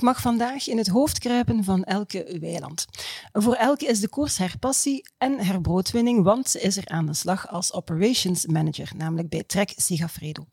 [0.00, 2.86] Ik mag vandaag in het hoofd kruipen van elke weiland.
[3.32, 7.06] Voor elke is de koers haar passie en haar broodwinning, want ze is er aan
[7.06, 10.46] de slag als operations manager, namelijk bij Trek Segafredo.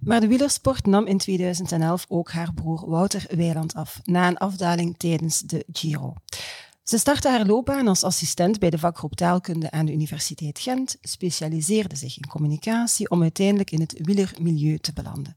[0.00, 4.98] Maar de wielersport nam in 2011 ook haar broer Wouter Weiland af, na een afdaling
[4.98, 6.14] tijdens de Giro.
[6.90, 11.96] Ze startte haar loopbaan als assistent bij de vakgroep taalkunde aan de Universiteit Gent, specialiseerde
[11.96, 15.34] zich in communicatie om uiteindelijk in het wielermilieu te belanden.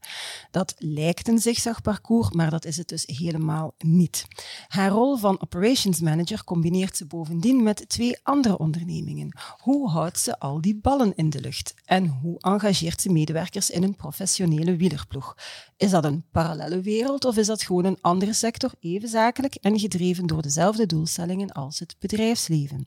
[0.50, 4.26] Dat lijkt een zigzagparcours, maar dat is het dus helemaal niet.
[4.68, 9.38] Haar rol van operations manager combineert ze bovendien met twee andere ondernemingen.
[9.58, 11.74] Hoe houdt ze al die ballen in de lucht?
[11.84, 15.36] En hoe engageert ze medewerkers in een professionele wielerploeg?
[15.84, 19.78] Is dat een parallele wereld of is dat gewoon een andere sector, even zakelijk en
[19.78, 22.86] gedreven door dezelfde doelstellingen als het bedrijfsleven?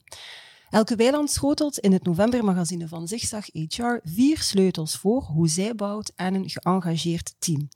[0.70, 6.12] Elke Weiland schotelt in het novembermagazine van Zigzag HR vier sleutels voor hoe zij bouwt
[6.16, 7.68] aan een geëngageerd team.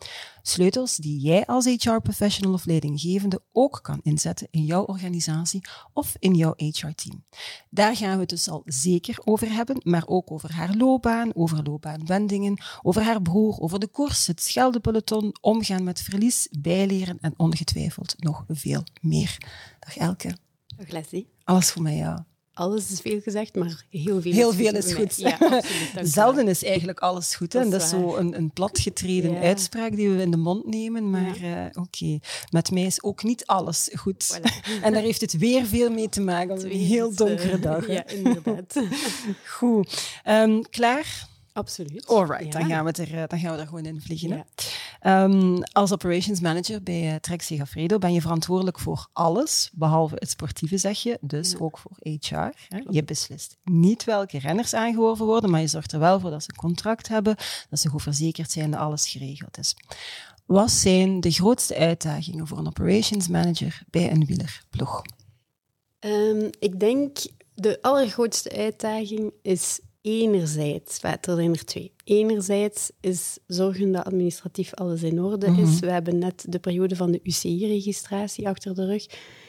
[0.42, 5.60] Sleutels die jij als HR-professional of leidinggevende ook kan inzetten in jouw organisatie
[5.92, 7.24] of in jouw HR-team.
[7.70, 11.62] Daar gaan we het dus al zeker over hebben, maar ook over haar loopbaan, over
[11.62, 18.14] loopbaanwendingen, over haar broer, over de koers, het scheldepeloton, omgaan met verlies, bijleren en ongetwijfeld
[18.18, 19.38] nog veel meer.
[19.78, 20.36] Dag Elke.
[20.76, 21.28] Dag Leslie.
[21.44, 24.84] Alles voor mij, ja alles is veel gezegd, maar heel veel heel is veel goed.
[24.86, 25.16] Is goed.
[25.16, 27.52] Ja, absoluut, Zelden is eigenlijk alles goed.
[27.52, 31.10] Dat, dat is zo een, een platgetreden uitspraak die we in de mond nemen.
[31.10, 31.70] Maar ja.
[31.74, 32.18] uh, oké,
[32.50, 34.38] met mij is ook niet alles goed.
[34.38, 34.66] Voilà.
[34.82, 36.64] en daar heeft het weer veel mee te maken.
[36.64, 37.86] Een heel donkere dag.
[37.96, 38.82] ja, inderdaad.
[39.58, 40.20] goed.
[40.28, 41.30] Um, klaar?
[41.52, 42.06] Absoluut.
[42.06, 42.50] Alright, ja.
[42.50, 44.44] dan, gaan we er, eh, dan gaan we er gewoon in vliegen.
[45.00, 45.24] Ja.
[45.24, 50.30] Um, als operations manager bij uh, Trek Segafredo ben je verantwoordelijk voor alles, behalve het
[50.30, 51.18] sportieve, zeg je.
[51.20, 51.58] Dus ja.
[51.58, 52.34] ook voor HR.
[52.68, 52.80] Hè.
[52.90, 56.48] Je beslist niet welke renners aangeworven worden, maar je zorgt er wel voor dat ze
[56.50, 57.36] een contract hebben,
[57.70, 59.74] dat ze goed verzekerd zijn, dat alles geregeld is.
[60.46, 65.02] Wat zijn de grootste uitdagingen voor een operations manager bij een wielerploeg?
[66.00, 67.18] Um, ik denk
[67.54, 71.92] de allergrootste uitdaging is enerzijds, er zijn er twee.
[72.04, 75.54] Enerzijds is zorgen dat administratief alles in orde is.
[75.54, 79.06] Mm We hebben net de periode van de UCI-registratie achter de rug.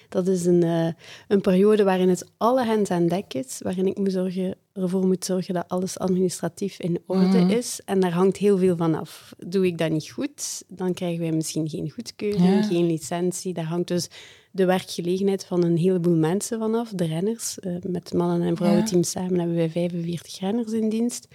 [0.09, 0.87] Dat is een, uh,
[1.27, 5.25] een periode waarin het alle hens aan dek is, waarin ik moet zorgen, ervoor moet
[5.25, 7.81] zorgen dat alles administratief in orde mm is.
[7.85, 9.33] En daar hangt heel veel van af.
[9.37, 12.61] Doe ik dat niet goed, dan krijgen wij misschien geen goedkeuring, ja.
[12.63, 13.53] geen licentie.
[13.53, 14.09] Daar hangt dus
[14.55, 17.57] de werkgelegenheid van een heleboel mensen vanaf, de renners.
[17.61, 21.27] Uh, met mannen- en vrouwenteams samen hebben wij 45 renners in dienst.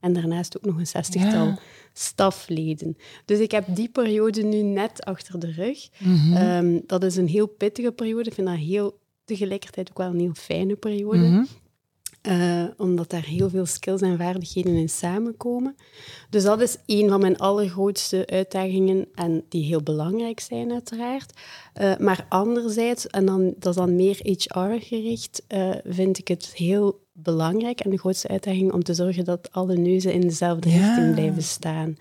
[0.00, 1.58] En daarnaast ook nog een zestigtal ja.
[1.92, 2.96] stafleden.
[3.24, 5.88] Dus ik heb die periode nu net achter de rug.
[5.98, 6.36] Mm -hmm.
[6.36, 8.28] um, dat is een heel pittige periode.
[8.28, 11.18] Ik vind dat heel, tegelijkertijd ook wel een heel fijne periode.
[11.18, 11.46] Mm -hmm.
[12.28, 15.76] Uh, omdat daar heel veel skills en vaardigheden in samenkomen.
[16.30, 21.32] Dus dat is een van mijn allergrootste uitdagingen en die heel belangrijk zijn uiteraard.
[21.80, 27.00] Uh, maar anderzijds, en dan, dat is dan meer HR-gericht, uh, vind ik het heel
[27.12, 30.76] belangrijk en de grootste uitdaging om te zorgen dat alle neuzen in dezelfde ja.
[30.76, 31.96] richting blijven staan.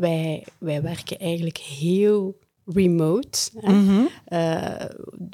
[0.00, 2.36] wij, wij werken eigenlijk heel
[2.72, 3.38] remote.
[3.60, 4.08] Mm -hmm.
[4.28, 4.84] uh,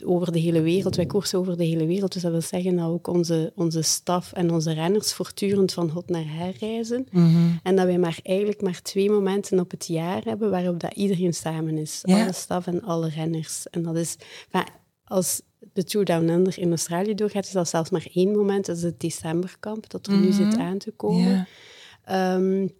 [0.04, 0.96] over de hele wereld.
[0.96, 2.12] Wij koersen over de hele wereld.
[2.12, 6.08] Dus dat wil zeggen dat ook onze, onze staf en onze renners voortdurend van hot
[6.08, 7.06] naar her reizen.
[7.10, 7.60] Mm -hmm.
[7.62, 11.34] En dat wij maar eigenlijk maar twee momenten op het jaar hebben waarop dat iedereen
[11.34, 12.00] samen is.
[12.02, 13.66] Alle staf en alle renners.
[13.70, 14.16] En dat is...
[14.50, 14.68] Maar
[15.04, 18.66] als de Tour Down Under in Australië doorgaat, is dat zelfs maar één moment.
[18.66, 20.26] Dat is het decemberkamp, dat er mm -hmm.
[20.26, 21.46] nu zit aan te komen.
[22.06, 22.34] Yeah.
[22.36, 22.70] Um,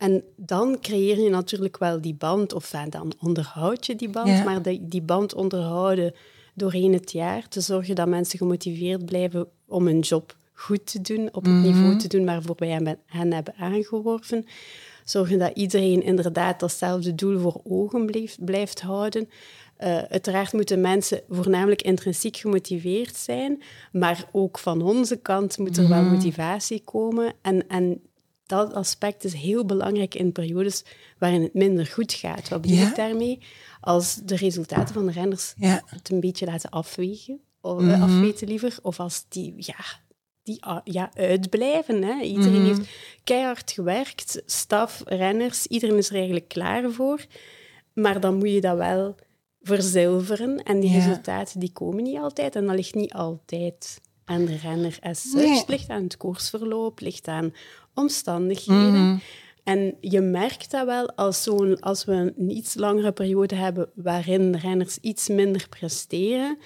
[0.00, 4.44] en dan creëer je natuurlijk wel die band, of dan onderhoud je die band, ja.
[4.44, 6.14] maar de, die band onderhouden
[6.54, 11.28] doorheen het jaar, te zorgen dat mensen gemotiveerd blijven om hun job goed te doen,
[11.32, 11.72] op het mm -hmm.
[11.72, 14.44] niveau te doen waarvoor wij hen hebben aangeworven.
[15.04, 19.28] Zorgen dat iedereen inderdaad datzelfde doel voor ogen blijft, blijft houden.
[19.80, 23.62] Uh, uiteraard moeten mensen voornamelijk intrinsiek gemotiveerd zijn,
[23.92, 27.32] maar ook van onze kant moet er wel motivatie komen.
[27.42, 28.00] En, en
[28.50, 30.84] dat aspect is heel belangrijk in periodes
[31.18, 32.48] waarin het minder goed gaat.
[32.48, 32.88] Wat bedoel ja?
[32.88, 33.38] ik daarmee?
[33.80, 35.82] Als de resultaten van de renners ja.
[35.86, 38.02] het een beetje laten afwegen, of mm -hmm.
[38.02, 39.84] afweten liever, of als die, ja,
[40.42, 42.02] die ja, uitblijven.
[42.02, 42.20] Hè.
[42.22, 42.76] Iedereen mm -hmm.
[42.76, 42.90] heeft
[43.24, 47.26] keihard gewerkt, staf, renners, iedereen is er eigenlijk klaar voor.
[47.92, 49.14] Maar dan moet je dat wel
[49.62, 50.96] verzilveren en die ja.
[50.96, 54.00] resultaten die komen niet altijd en dat ligt niet altijd
[54.30, 55.58] aan de renner as such.
[55.58, 57.54] Het ligt aan het koersverloop, ligt aan
[57.94, 58.92] omstandigheden.
[59.08, 59.16] Mhm.
[59.64, 64.54] En je merkt dat wel als, zo'n, als we een iets langere periode hebben waarin
[64.56, 66.58] renners iets minder presteren,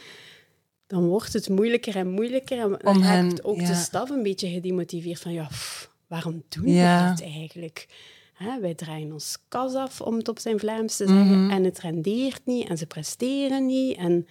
[0.86, 2.58] dan wordt het moeilijker en moeilijker.
[2.58, 3.66] En dan raakt ook ja.
[3.66, 7.10] de staf een beetje gedemotiveerd van ja, pff, waarom doen Ja.
[7.10, 7.86] we dit eigenlijk?
[8.34, 11.50] Hè, wij draaien ons kas af, om het op zijn Vlaams te zeggen, Mhm.
[11.50, 13.96] en het rendeert niet en ze presteren niet.
[13.96, 14.26] En,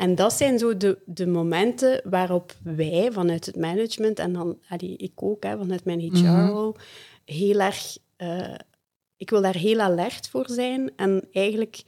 [0.00, 4.96] en dat zijn zo de, de momenten waarop wij vanuit het management, en dan allee,
[4.96, 6.16] ik ook hè, vanuit mijn Mhm.
[6.16, 6.76] HR-rol,
[7.24, 7.98] heel erg...
[8.16, 8.54] eh,
[9.16, 11.82] ik wil daar heel alert voor zijn en eigenlijk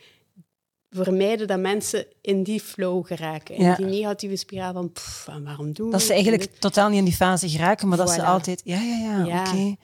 [0.90, 3.54] vermijden dat mensen in die flow geraken.
[3.54, 3.74] In Ja.
[3.76, 6.16] die negatieve spiraal van, pff, en waarom doen we Dat ze dit?
[6.16, 8.60] eigenlijk totaal niet in die fase geraken, maar dat ze altijd...
[8.64, 9.40] Ja, ja, ja, Ja.
[9.50, 9.74] oké.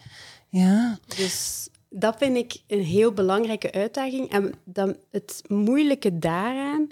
[0.49, 0.99] Ja.
[1.17, 4.31] Dus dat vind ik een heel belangrijke uitdaging.
[4.31, 6.87] En dan, het moeilijke daaraan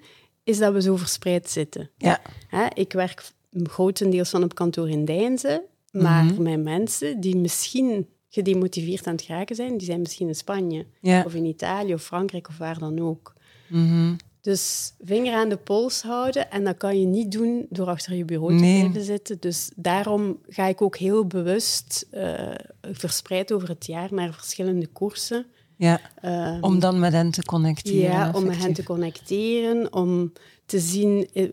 [0.46, 1.90] is dat we zo verspreid zitten.
[1.96, 2.20] Ja.
[2.48, 3.31] Hè, ik werk
[3.62, 6.43] grotendeels van op kantoor in Deinzen, maar Mhm.
[6.43, 11.22] mijn mensen die misschien gedemotiveerd aan het geraken zijn, die zijn misschien in Spanje Ja.
[11.26, 13.34] of in Italië of Frankrijk of waar dan ook.
[13.69, 14.14] Mhm.
[14.40, 18.25] Dus vinger aan de pols houden en dat kan je niet doen door achter je
[18.25, 18.81] bureau te Nee.
[18.81, 19.37] blijven zitten.
[19.40, 22.54] Dus daarom ga ik ook heel bewust eh,
[22.93, 25.46] verspreid over het jaar naar verschillende koersen.
[25.76, 26.00] Ja.
[26.20, 28.11] Ehm, Om dan met hen te connecteren.
[28.11, 30.32] ja, om met hen te connecteren, om
[30.67, 31.49] te zien, eh,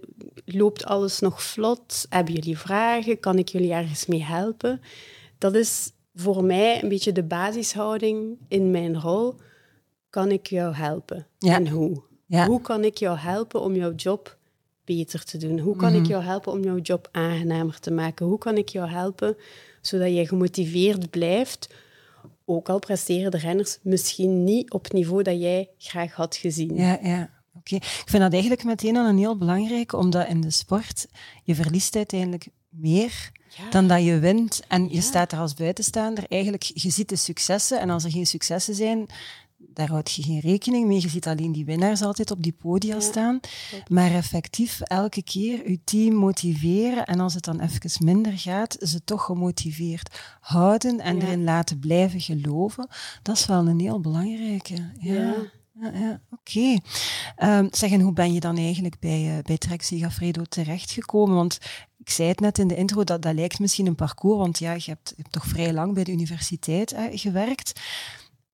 [0.45, 2.05] loopt alles nog vlot?
[2.09, 3.19] Hebben jullie vragen?
[3.19, 4.81] Kan ik jullie ergens mee helpen?
[5.37, 9.35] Dat is voor mij een beetje de basishouding in mijn rol.
[10.09, 11.27] Kan ik jou helpen?
[11.39, 11.55] Ja.
[11.55, 12.01] En hoe?
[12.25, 12.45] Ja.
[12.47, 14.37] Hoe kan ik jou helpen om jouw job
[14.85, 15.59] beter te doen?
[15.59, 16.09] Hoe kan ik Mhm.
[16.09, 18.25] jou helpen om jouw job aangenamer te maken?
[18.25, 19.35] Hoe kan ik jou helpen
[19.81, 21.73] zodat je gemotiveerd blijft?
[22.45, 26.75] Ook al presteren de renners misschien niet op het niveau dat jij graag had gezien.
[26.75, 27.29] Ja, ja.
[27.57, 27.75] Oké.
[27.75, 31.07] Ik vind dat eigenlijk meteen al een heel belangrijke, omdat in de sport
[31.43, 33.69] je verliest uiteindelijk meer Ja.
[33.69, 34.61] dan dat je wint.
[34.67, 35.01] En je Ja.
[35.01, 39.07] staat er als buitenstaander eigenlijk, je ziet de successen en als er geen successen zijn,
[39.73, 41.01] daar houd je geen rekening mee.
[41.01, 43.39] Je ziet alleen die winnaars altijd op die podia Ja, staan.
[43.87, 49.03] Maar effectief elke keer je team motiveren en als het dan even minder gaat, ze
[49.03, 51.21] toch gemotiveerd houden en Ja.
[51.21, 52.87] erin laten blijven geloven.
[53.21, 54.75] Dat is wel een heel belangrijke.
[54.99, 55.13] Ja.
[55.13, 55.91] Ja.
[55.93, 56.77] Ja, oké.
[57.35, 61.35] Ehm, zeg, en hoe ben je dan eigenlijk bij, eh bij Trek Sigafredo terechtgekomen?
[61.35, 61.57] Want
[61.97, 64.71] ik zei het net in de intro, dat, dat lijkt misschien een parcours, want ja,
[64.73, 67.79] je hebt, je hebt toch vrij lang bij de universiteit eh, gewerkt.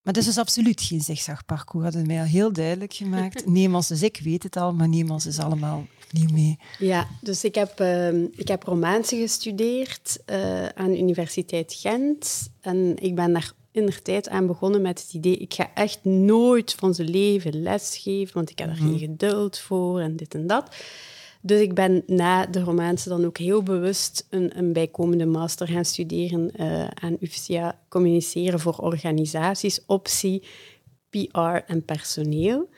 [0.02, 3.46] Maar het is dus absoluut geen zigzagparcours, dat is mij al heel duidelijk gemaakt.
[3.58, 6.58] Neemans, dus ik weet het al, maar Neemans is allemaal niet mee.
[6.80, 12.50] Ja, dus ik heb, ehm, ik heb Romaanse gestudeerd eh, aan de Universiteit Gent.
[12.62, 16.00] En ik ben daar in de tijd aan begonnen met het idee, ik ga echt
[16.04, 20.48] nooit van zijn leven lesgeven, want ik heb er geen geduld voor en dit en
[20.48, 20.76] dat.
[21.42, 25.86] Dus ik ben na de Romaanse dan ook heel bewust een, een bijkomende master gaan
[25.86, 30.44] studeren eh, aan UFCA Communiceren voor Organisaties, optie
[31.10, 32.70] PR en personeel.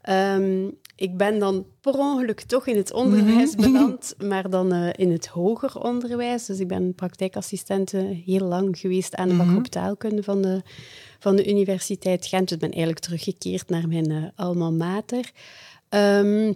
[0.00, 5.12] Ehm, ik ben dan per ongeluk toch in het onderwijs beland, maar dan eh, in
[5.12, 6.46] het hoger onderwijs.
[6.46, 10.62] Dus ik ben praktijkassistente heel lang geweest aan de vakgroep taalkunde van de,
[11.18, 12.42] van de Universiteit Gent.
[12.42, 15.30] Dus ik ben eigenlijk teruggekeerd naar mijn eh, alma mater.
[15.88, 16.52] Ehm,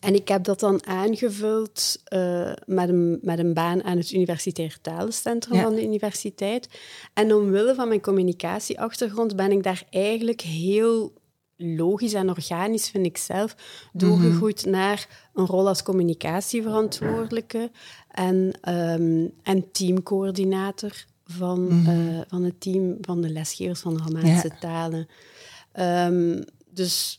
[0.00, 4.78] en ik heb dat dan aangevuld eh, met, een, met een baan aan het Universitair
[4.80, 5.62] Talencentrum Ja.
[5.62, 6.68] van de universiteit.
[7.14, 11.12] En omwille van mijn communicatieachtergrond ben ik daar eigenlijk heel
[11.56, 13.54] logisch en organisch, vind ik zelf,
[13.92, 17.70] doorgegroeid naar een rol als communicatieverantwoordelijke
[18.10, 20.92] en, ehm, en teamcoördinator
[21.24, 24.58] van, eh, van het team van de lesgevers van de Romaanse Ja.
[24.60, 25.08] talen.
[25.72, 27.18] Ehm, dus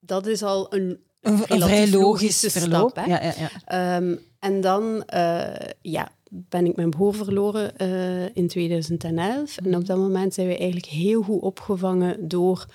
[0.00, 2.90] dat is al een, Een, een vrij logisch logische verloop.
[2.90, 3.10] stap, hè?
[3.10, 3.96] ja, ja, ja.
[3.96, 9.56] Ehm, en dan eh, ja, ben ik mijn broer verloren eh, in 2011.
[9.56, 12.66] En op dat moment zijn we eigenlijk heel goed opgevangen door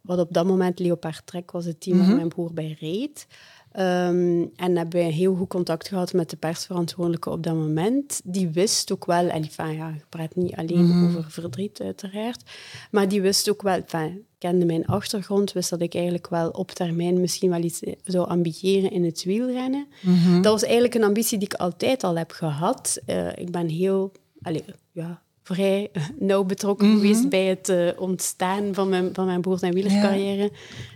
[0.00, 3.26] wat op dat moment Leopard Trek was, het team waar mijn broer bij reed.
[3.72, 8.20] Ehm, en hebben wij heel goed contact gehad met de persverantwoordelijke op dat moment.
[8.24, 12.42] Die wist ook wel, en enfin, ja, ik praat niet alleen over verdriet uiteraard,
[12.90, 16.70] maar die wist ook wel, enfin, kende mijn achtergrond, wist dat ik eigenlijk wel op
[16.70, 19.86] termijn misschien wel iets zou ambiëren in het wielrennen.
[20.42, 22.98] Dat was eigenlijk een ambitie die ik altijd al heb gehad.
[23.06, 28.88] Eh, ik ben heel, allee, ja, vrij nauw betrokken geweest bij het eh, ontstaan van
[28.88, 30.50] mijn, van mijn broer zijn wielercarrière.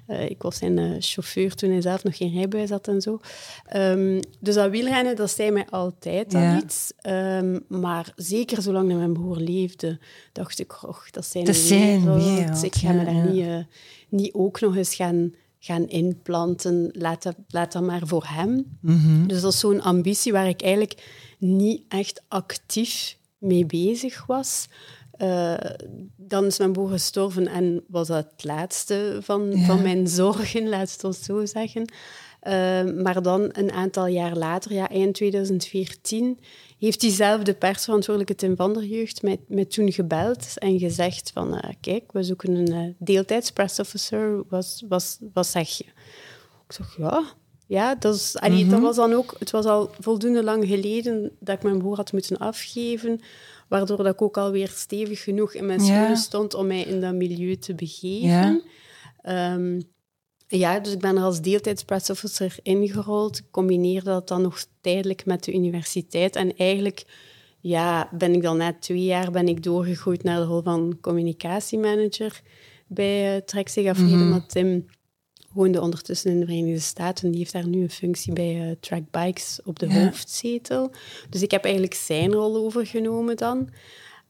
[0.07, 3.21] Eh, ik was zijn eh, chauffeur toen hij zelf nog geen rijbewijs had en zo.
[3.67, 6.63] Ehm, dus dat wielrennen, dat zei mij altijd al Ja.
[6.63, 6.93] iets.
[7.01, 9.99] Ehm, maar zeker zolang mijn broer leefde,
[10.33, 13.67] dacht ik, och, dat zijn Dat zijn wereld, Ik ga me daar niet,
[14.09, 16.91] niet ook nog eens gaan, gaan inplanten.
[16.93, 18.79] Laat dat, laat dat maar voor hem.
[18.81, 19.27] Mhm.
[19.27, 21.03] Dus dat is zo'n ambitie waar ik eigenlijk
[21.39, 24.69] niet echt actief mee bezig was.
[25.19, 25.55] Uh,
[26.17, 30.93] dan is mijn broer gestorven en was dat het laatste van, van mijn zorgen, laat
[30.93, 31.93] het ons zo zeggen.
[32.43, 36.39] Uh, maar dan een aantal jaar later, ja, eind 2014,
[36.79, 41.61] heeft diezelfde persverantwoordelijke Tim van der Jeugd mij, mij toen gebeld en gezegd van, uh,
[41.81, 45.85] kijk, we zoeken een deeltijds pressofficer, wat, wat, wat zeg je?
[46.67, 47.25] Ik zeg, ja,
[47.69, 48.83] ja dat, is, allee, dat mhm.
[48.83, 52.39] was dan ook, het was al voldoende lang geleden dat ik mijn broer had moeten
[52.39, 53.21] afgeven,
[53.69, 57.15] waardoor dat ik ook alweer stevig genoeg in mijn schoenen stond om mij in dat
[57.15, 58.63] milieu te begeven.
[59.23, 59.53] Ja.
[59.55, 59.83] Um,
[60.47, 63.51] ja, dus ik ben er als deeltijds pressofficer ingerold.
[63.51, 66.37] Combineerde dat dan nog tijdelijk met de universiteit.
[66.37, 67.05] En eigenlijk
[67.61, 72.43] ja, ben ik dan net twee jaar ben ik doorgegroeid naar de rol van communicatiemanager
[72.87, 73.97] bij uh, Trek.
[73.97, 74.87] Mm Tim
[75.59, 77.31] woonde ondertussen in de Verenigde Staten.
[77.31, 80.93] Die heeft daar nu een functie bij uh, Track Bikes op de hoofdzetel.
[81.31, 83.69] Dus ik heb eigenlijk zijn rol overgenomen dan.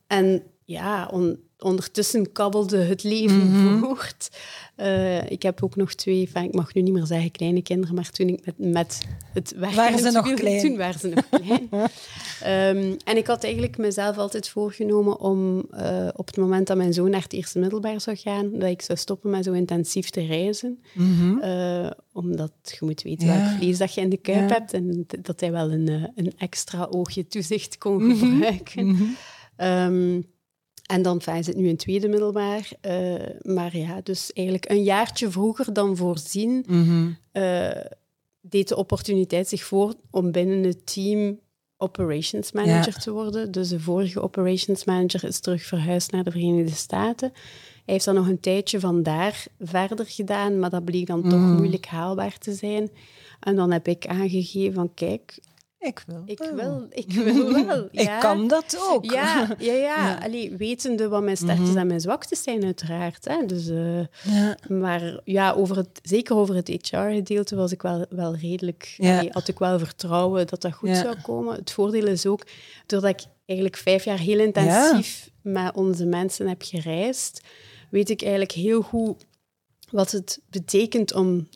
[0.06, 3.78] En ja, on, ondertussen kabbelde het leven mhm.
[3.78, 4.28] voort.
[4.76, 8.10] Uh, ik heb ook nog twee, ik mag nu niet meer zeggen kleine kinderen, maar
[8.10, 9.00] toen ik met, met
[9.32, 9.76] het werken...
[9.76, 10.60] Waren ze nog klein?
[10.60, 11.68] Toen waren ze nog klein.
[12.76, 16.92] um, en ik had eigenlijk mezelf altijd voorgenomen om uh, op het moment dat mijn
[16.92, 20.26] zoon naar het eerste middelbaar zou gaan, dat ik zou stoppen met zo intensief te
[20.26, 20.82] reizen.
[20.94, 23.34] Mm uh, omdat je moet weten ja.
[23.34, 24.54] welk vlees dat je in de kuip ja.
[24.54, 28.16] hebt en dat hij wel een, een extra oogje toezicht kon mhm.
[28.16, 28.86] gebruiken.
[28.86, 29.66] Mm -hmm.
[29.66, 30.26] um,
[30.88, 32.71] en dan fijn, is het nu een tweede middelbaar.
[32.88, 37.16] Uh, maar ja, dus eigenlijk een jaartje vroeger dan voorzien, mm
[38.40, 41.38] deed de opportuniteit zich voor om binnen het team
[41.76, 43.50] operations manager te worden.
[43.50, 47.30] Dus de vorige operations manager is terug verhuisd naar de Verenigde Staten.
[47.85, 51.40] Hij heeft dan nog een tijdje van daar verder gedaan, maar dat bleek dan toch
[51.40, 51.52] mhm.
[51.52, 52.90] moeilijk haalbaar te zijn.
[53.40, 55.38] En dan heb ik aangegeven van, kijk,
[55.78, 56.23] ik wil.
[56.26, 57.88] Ik wil, ik wil wel.
[57.92, 58.14] Ja.
[58.14, 59.04] Ik kan dat ook.
[59.04, 60.18] Ja, ja, ja.
[60.23, 61.78] Allee, wetende wat mijn sterktes mhm.
[61.78, 63.25] en mijn zwaktes zijn, uiteraard.
[63.25, 63.47] Hè.
[63.47, 64.56] Dus, uh, ja.
[64.68, 68.97] Maar ja, over het, zeker over het HR-gedeelte was ik wel, wel redelijk...
[68.99, 71.54] Allee, had ik wel vertrouwen dat dat goed zou komen.
[71.54, 72.47] Het voordeel is ook,
[72.87, 77.40] doordat ik eigenlijk vijf jaar heel intensief met onze mensen heb gereisd,
[77.90, 79.26] weet ik eigenlijk heel goed
[79.90, 81.49] wat het betekent om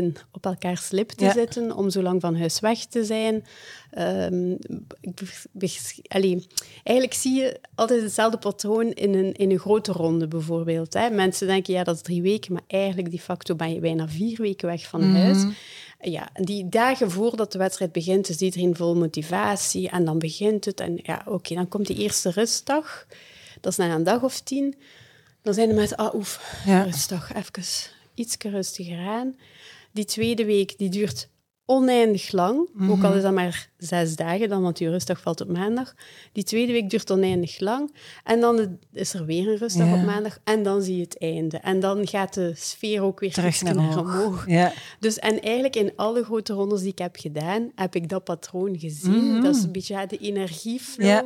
[0.00, 3.44] 24-7 op elkaars lip te zitten, om zo lang van huis weg te zijn.
[4.32, 4.58] Um,
[6.08, 6.46] allee,
[6.82, 10.94] eigenlijk zie je altijd hetzelfde patroon in een, in een grote ronde bijvoorbeeld.
[10.94, 11.10] Hè.
[11.10, 14.40] Mensen denken, ja, dat is drie weken, maar eigenlijk de facto ben je bijna vier
[14.40, 15.38] weken weg van huis.
[15.38, 15.52] Mhm.
[16.00, 20.80] Ja, die dagen voordat de wedstrijd begint, is iedereen vol motivatie en dan begint het.
[20.80, 23.06] En ja, oké, dan komt die eerste rustdag.
[23.60, 24.74] Dat is na een dag of tien.
[25.42, 26.82] Dan zijn we met, ah oef, ja.
[26.82, 27.62] rustig, even
[28.14, 29.36] iets rustiger aan.
[29.92, 31.28] Die tweede week, die duurt
[31.70, 32.68] oneindig lang.
[32.80, 33.16] Ook al mhm.
[33.16, 35.94] is dat maar zes dagen, dan, want die rustdag valt op maandag.
[36.32, 37.94] Die tweede week duurt oneindig lang.
[38.24, 40.38] En dan is er weer een rustdag op maandag.
[40.44, 41.56] En dan zie je het einde.
[41.56, 43.98] En dan gaat de sfeer ook weer terug naar omhoog.
[43.98, 44.46] omhoog.
[44.46, 44.72] Ja.
[45.00, 48.78] Dus, en eigenlijk in alle grote rondes die ik heb gedaan, heb ik dat patroon
[48.78, 49.32] gezien.
[49.32, 49.42] Mhm.
[49.42, 51.06] Dat is een beetje de energieflow.
[51.06, 51.24] Ja.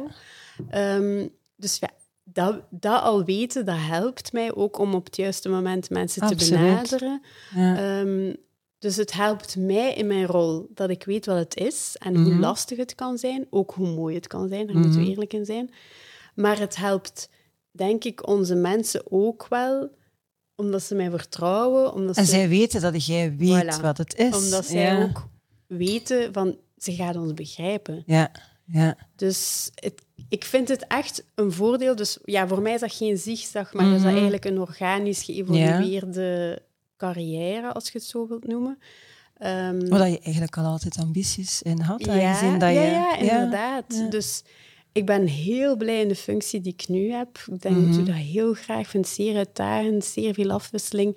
[0.96, 1.90] Um, dus ja,
[2.32, 6.50] dat, dat al weten, dat helpt mij ook om op het juiste moment mensen te
[6.50, 7.22] benaderen.
[7.54, 8.34] Ehm,
[8.78, 12.32] dus het helpt mij in mijn rol dat ik weet wat het is en hoe
[12.32, 12.40] mhm.
[12.40, 15.44] lastig het kan zijn, ook hoe mooi het kan zijn, daar moeten we eerlijk in
[15.44, 15.70] zijn.
[16.34, 17.28] Maar het helpt,
[17.70, 19.90] denk ik, onze mensen ook wel,
[20.54, 21.92] omdat ze mij vertrouwen.
[21.92, 24.34] Omdat en zij weten dat jij weet wat het is.
[24.34, 25.28] Omdat zij ook
[25.66, 28.02] weten van, ze gaan ons begrijpen.
[28.06, 28.30] Ja,
[28.64, 28.96] ja.
[29.16, 30.02] Dus het
[30.32, 31.96] ik vind het echt een voordeel.
[31.96, 34.20] Dus ja, voor mij is dat geen zigzag, maar mm is dat mhm.
[34.20, 36.62] eigenlijk een organisch geëvolueerde
[36.96, 38.78] carrière, als je het zo wilt noemen.
[39.38, 42.80] Um, je eigenlijk al altijd ambities in had, ja, dat je...
[42.80, 44.10] Ja, inderdaad.
[44.10, 44.42] Dus
[44.92, 47.38] ik ben heel blij in de functie die ik nu heb.
[47.52, 48.80] Ik denk, mm ik doe dat heel graag.
[48.80, 51.16] Ik vind het zeer uitdagend, zeer veel afwisseling,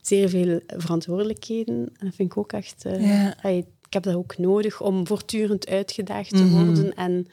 [0.00, 1.74] zeer veel verantwoordelijkheden.
[1.74, 2.84] En dat vind ik ook echt...
[2.86, 6.64] Uh, ik heb dat ook nodig om voortdurend uitgedaagd te mhm.
[6.64, 7.26] worden en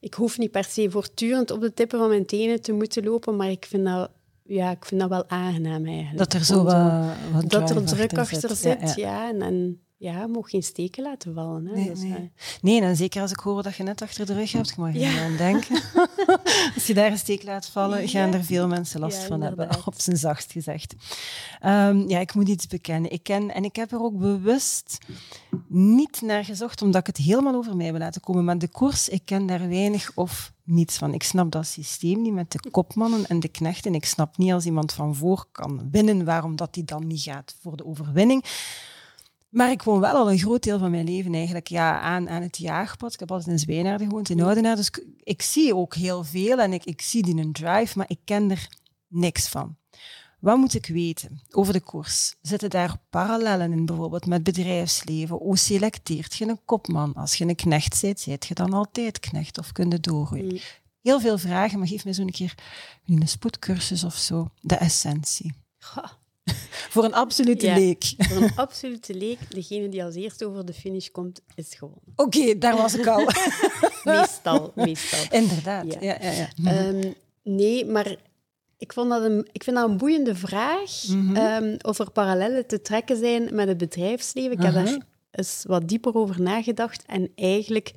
[0.00, 3.36] ik hoef niet per se voortdurend op de tippen van mijn tenen te moeten lopen,
[3.36, 4.10] maar ik vind dat,
[4.42, 6.18] ja, ik vind dat wel aangenaam eigenlijk.
[6.18, 6.74] Dat er zo wat,
[7.32, 9.28] wat Dat er druk achter zit, ja.
[9.28, 11.66] en, en ja, mocht geen steken laten vallen.
[11.66, 11.74] Hè.
[11.74, 12.10] Nee, dus, nee.
[12.10, 12.18] Uh...
[12.60, 14.92] nee, en zeker als ik hoor dat je net achter de rug hebt, ik mag
[14.92, 15.24] je ja.
[15.24, 15.82] aan denken.
[16.74, 19.94] als je daar een steek laat vallen, gaan er veel mensen last van hebben, op
[19.96, 20.94] zijn zachtst gezegd.
[21.64, 23.10] Um, ja, ik moet iets bekennen.
[23.10, 24.98] Ik ken, en ik heb er ook bewust
[25.68, 28.44] niet naar gezocht, omdat ik het helemaal over mij wil laten komen.
[28.44, 31.14] Maar de koers, ik ken daar weinig of niets van.
[31.14, 33.94] Ik snap dat systeem niet met de kopmannen en de knechten.
[33.94, 37.56] Ik snap niet als iemand van voor kan winnen, waarom dat die dan niet gaat
[37.60, 38.44] voor de overwinning.
[39.48, 42.42] Maar ik woon wel al een groot deel van mijn leven eigenlijk ja, aan, aan
[42.42, 43.12] het jaagpad.
[43.12, 44.76] Ik heb altijd in Zwijnaarden gewoond, in Oudenaarde.
[44.76, 48.10] Dus ik, ik, zie ook heel veel en ik, ik zie die een drive, maar
[48.10, 48.68] ik ken er
[49.08, 49.76] niks van.
[50.40, 52.34] Wat moet ik weten over de koers?
[52.42, 55.36] Zitten daar parallellen in, bijvoorbeeld met bedrijfsleven?
[55.36, 57.14] Hoe selecteert je een kopman?
[57.14, 60.52] Als je een knecht bent, zijt je dan altijd knecht of kun je doorgroeien?
[60.52, 60.58] Mm.
[61.02, 62.54] Heel veel vragen, maar geef me zo een keer
[63.06, 64.50] een spoedcursus of zo.
[64.60, 65.54] De essentie.
[66.88, 68.14] Voor een absolute leek.
[68.18, 72.12] Voor een absolute leek, degene die als eerste over de finish komt, is gewonnen.
[72.16, 73.24] Oké, daar was ik al.
[74.14, 75.38] meestal, meestal.
[75.40, 75.92] Inderdaad.
[76.00, 76.00] Ja.
[76.00, 78.16] Ja, ja, um, nee, maar
[78.78, 82.66] ik, vond dat een, ik vind dat een boeiende vraag mm um, of er parallellen
[82.66, 84.52] te trekken zijn met het bedrijfsleven.
[84.52, 84.98] Ik heb daar
[85.30, 87.92] eens wat dieper over nagedacht en eigenlijk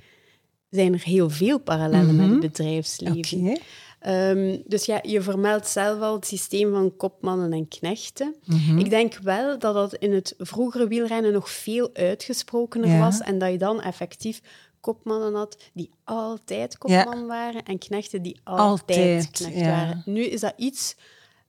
[0.69, 2.39] zijn er heel veel parallellen met het mhm.
[2.39, 3.39] bedrijfsleven.
[3.39, 3.62] Okay.
[4.00, 8.36] Ehm, dus ja, je vermeldt zelf al het systeem van kopmannen en knechten.
[8.46, 8.77] Mhm.
[8.77, 13.51] Ik denk wel dat dat in het vroegere wielrennen nog veel uitgesprokener was en dat
[13.51, 14.41] je dan effectief
[14.79, 20.01] kopmannen had die altijd kopman waren en knechten die altijd, knecht waren.
[20.06, 20.96] Nu is dat iets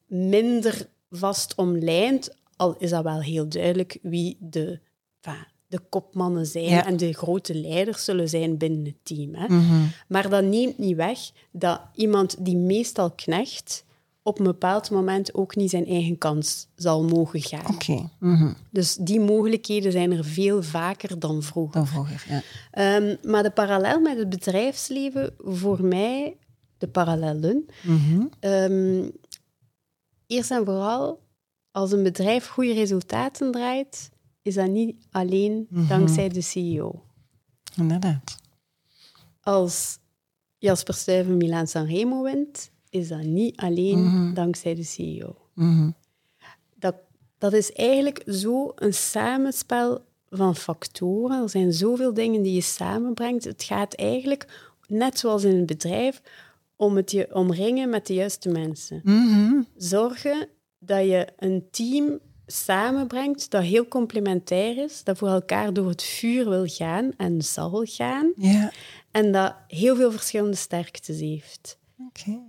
[0.07, 4.81] minder vast omlijnd, al is dat wel heel duidelijk wie de,
[5.71, 9.35] de kopmannen zijn en de grote leiders zullen zijn binnen het team.
[9.35, 9.47] Hè.
[9.49, 9.83] Mhm.
[10.09, 11.19] Maar dat neemt niet weg
[11.53, 13.85] dat iemand die meestal knecht,
[14.23, 17.75] op een bepaald moment ook niet zijn eigen kans zal mogen gaan.
[17.75, 18.11] Oké.
[18.19, 18.53] Mhm.
[18.71, 21.75] Dus die mogelijkheden zijn er veel vaker dan vroeger.
[21.75, 22.43] Dan vroeger, ja.
[22.71, 26.37] Ehm, maar de parallel met het bedrijfsleven, voor mij,
[26.79, 27.67] de parallellen.
[27.83, 28.27] Mhm.
[28.41, 29.09] Ehm,
[30.27, 31.21] eerst en vooral,
[31.71, 34.11] als een bedrijf goede resultaten draait,
[34.43, 35.89] is dat niet alleen mhm.
[35.89, 37.03] dankzij de CEO.
[37.77, 38.37] Inderdaad.
[39.41, 39.99] Als
[40.59, 44.35] Jasper Stuyven Milaan Sanremo wint, is dat niet alleen mhm.
[44.35, 45.37] dankzij de CEO.
[45.55, 45.91] Mhm.
[46.75, 46.95] Dat,
[47.39, 51.43] dat is eigenlijk zo een samenspel van factoren.
[51.43, 53.45] Er zijn zoveel dingen die je samenbrengt.
[53.45, 56.23] Het gaat eigenlijk, net zoals in een bedrijf,
[56.77, 59.03] om het je omringen met de juiste mensen.
[59.77, 62.19] Zorgen dat je een team
[62.51, 67.85] samenbrengt dat heel complementair is, dat voor elkaar door het vuur wil gaan en zal
[67.85, 68.33] gaan.
[68.37, 68.73] Ja.
[69.11, 71.79] En dat heel veel verschillende sterktes heeft.
[72.09, 72.41] Okay.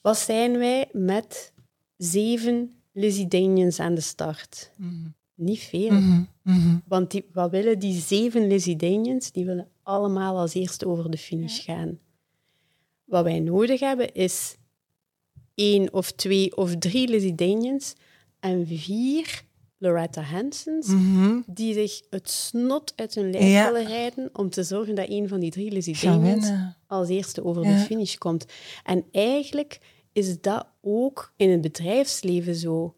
[0.00, 1.52] Wat zijn wij met
[1.96, 3.28] zeven Lizzie
[3.80, 4.70] aan de start?
[4.76, 5.08] Mhm.
[5.34, 5.90] Niet veel.
[5.90, 6.22] Mhm.
[6.42, 6.76] Mhm.
[6.86, 8.76] Want die, wat willen die zeven Lizzie
[9.32, 11.98] Die willen allemaal als eerste over de finish gaan.
[13.04, 14.56] Wat wij nodig hebben is
[15.54, 17.34] één of twee of drie Lizzie
[18.40, 19.44] en vier
[19.78, 21.40] Loretta Hansons, mhm.
[21.46, 25.40] die zich het snot uit hun lijf willen rijden om te zorgen dat een van
[25.40, 25.96] die drie Lizzie
[26.86, 28.46] als eerste over de finish komt.
[28.84, 29.78] En eigenlijk
[30.12, 32.94] is dat ook in het bedrijfsleven zo.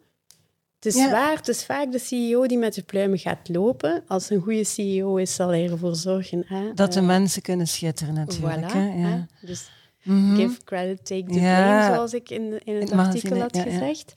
[0.75, 4.05] Het is waar, het is vaak de CEO die met de pluimen gaat lopen.
[4.07, 6.45] Als een goede CEO is, zal hij ervoor zorgen...
[6.47, 8.73] Hè, dat de eh, mensen kunnen schitteren natuurlijk.
[8.73, 8.93] hè?
[8.93, 9.27] Ja.
[9.41, 9.71] Dus
[10.03, 10.37] mhm.
[10.37, 14.13] give credit, take the blame, zoals ik in, in het artikel had gezegd.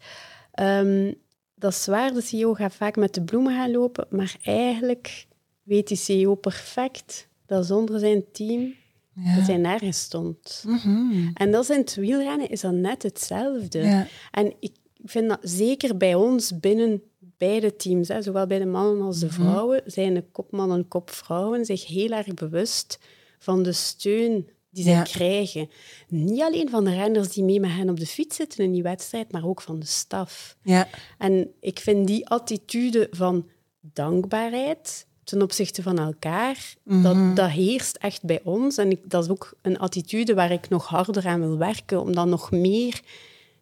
[0.61, 1.15] Um,
[1.55, 5.27] dat is waar, de CEO gaat vaak met de bloemen gaan lopen, maar eigenlijk
[5.63, 8.73] weet die CEO perfect dat zonder zijn team
[9.15, 9.35] ja.
[9.35, 10.63] dat hij nergens stond.
[10.67, 11.29] Mhm.
[11.33, 14.07] En dat is in het wielrennen is dat net hetzelfde.
[14.31, 17.01] En ik vind dat zeker bij ons binnen
[17.37, 19.35] beide teams, hè, zowel bij de mannen als de mhm.
[19.35, 22.99] vrouwen, zijn de kopmannen en kopvrouwen zich heel erg bewust
[23.37, 25.69] van de steun die zij krijgen.
[26.07, 28.83] Niet alleen van de renners die mee met hen op de fiets zitten in die
[28.83, 30.57] wedstrijd, maar ook van de staf.
[30.63, 30.87] Ja.
[31.17, 33.47] En ik vind die attitude van
[33.81, 37.33] dankbaarheid ten opzichte van elkaar, dat, mhm.
[37.33, 38.77] dat heerst echt bij ons.
[38.77, 42.13] En ik, dat is ook een attitude waar ik nog harder aan wil werken, om
[42.13, 43.01] dan nog meer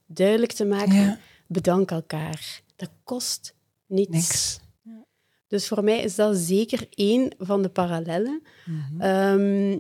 [0.05, 1.19] duidelijk te maken.
[1.47, 2.61] Bedank elkaar.
[2.75, 3.55] Dat kost
[3.87, 4.09] niets.
[4.09, 4.59] Niks.
[5.47, 8.41] Dus voor mij is dat zeker één van de parallellen.
[8.65, 9.01] Mhm.
[9.01, 9.77] Ehm,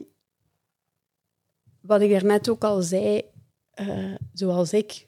[1.81, 3.21] wat ik daarnet ook al zei,
[3.81, 5.07] uh, zoals ik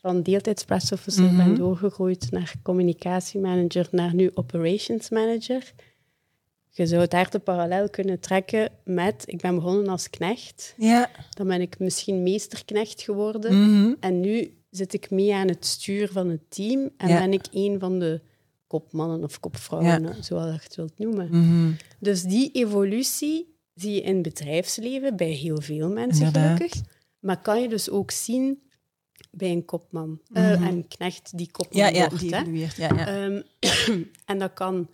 [0.00, 5.72] van deeltijds pressofficer mm ben doorgegroeid naar communicatiemanager, naar nu operations manager.
[6.70, 10.74] Je zou het daar de parallel kunnen trekken met, ik ben begonnen als knecht.
[10.76, 11.10] Ja.
[11.30, 13.54] Dan ben ik misschien meesterknecht geworden.
[13.54, 13.94] Mhm.
[14.00, 17.78] En nu zit ik mee aan het stuur van het team en ben ik een
[17.78, 18.20] van de
[18.66, 21.28] kopmannen of kopvrouwen, zoals je het wilt noemen.
[21.30, 21.72] Mhm.
[21.98, 26.72] Dus die evolutie zie je in bedrijfsleven bij heel veel mensen gelukkig.
[27.18, 28.62] Maar kan je dus ook zien
[29.30, 32.20] bij een kopman mm een knecht die kopman ja, ja, wordt.
[32.20, 32.42] Die hè?
[32.76, 33.24] Ja, ja.
[33.24, 33.42] Um,
[34.24, 34.88] en dat kan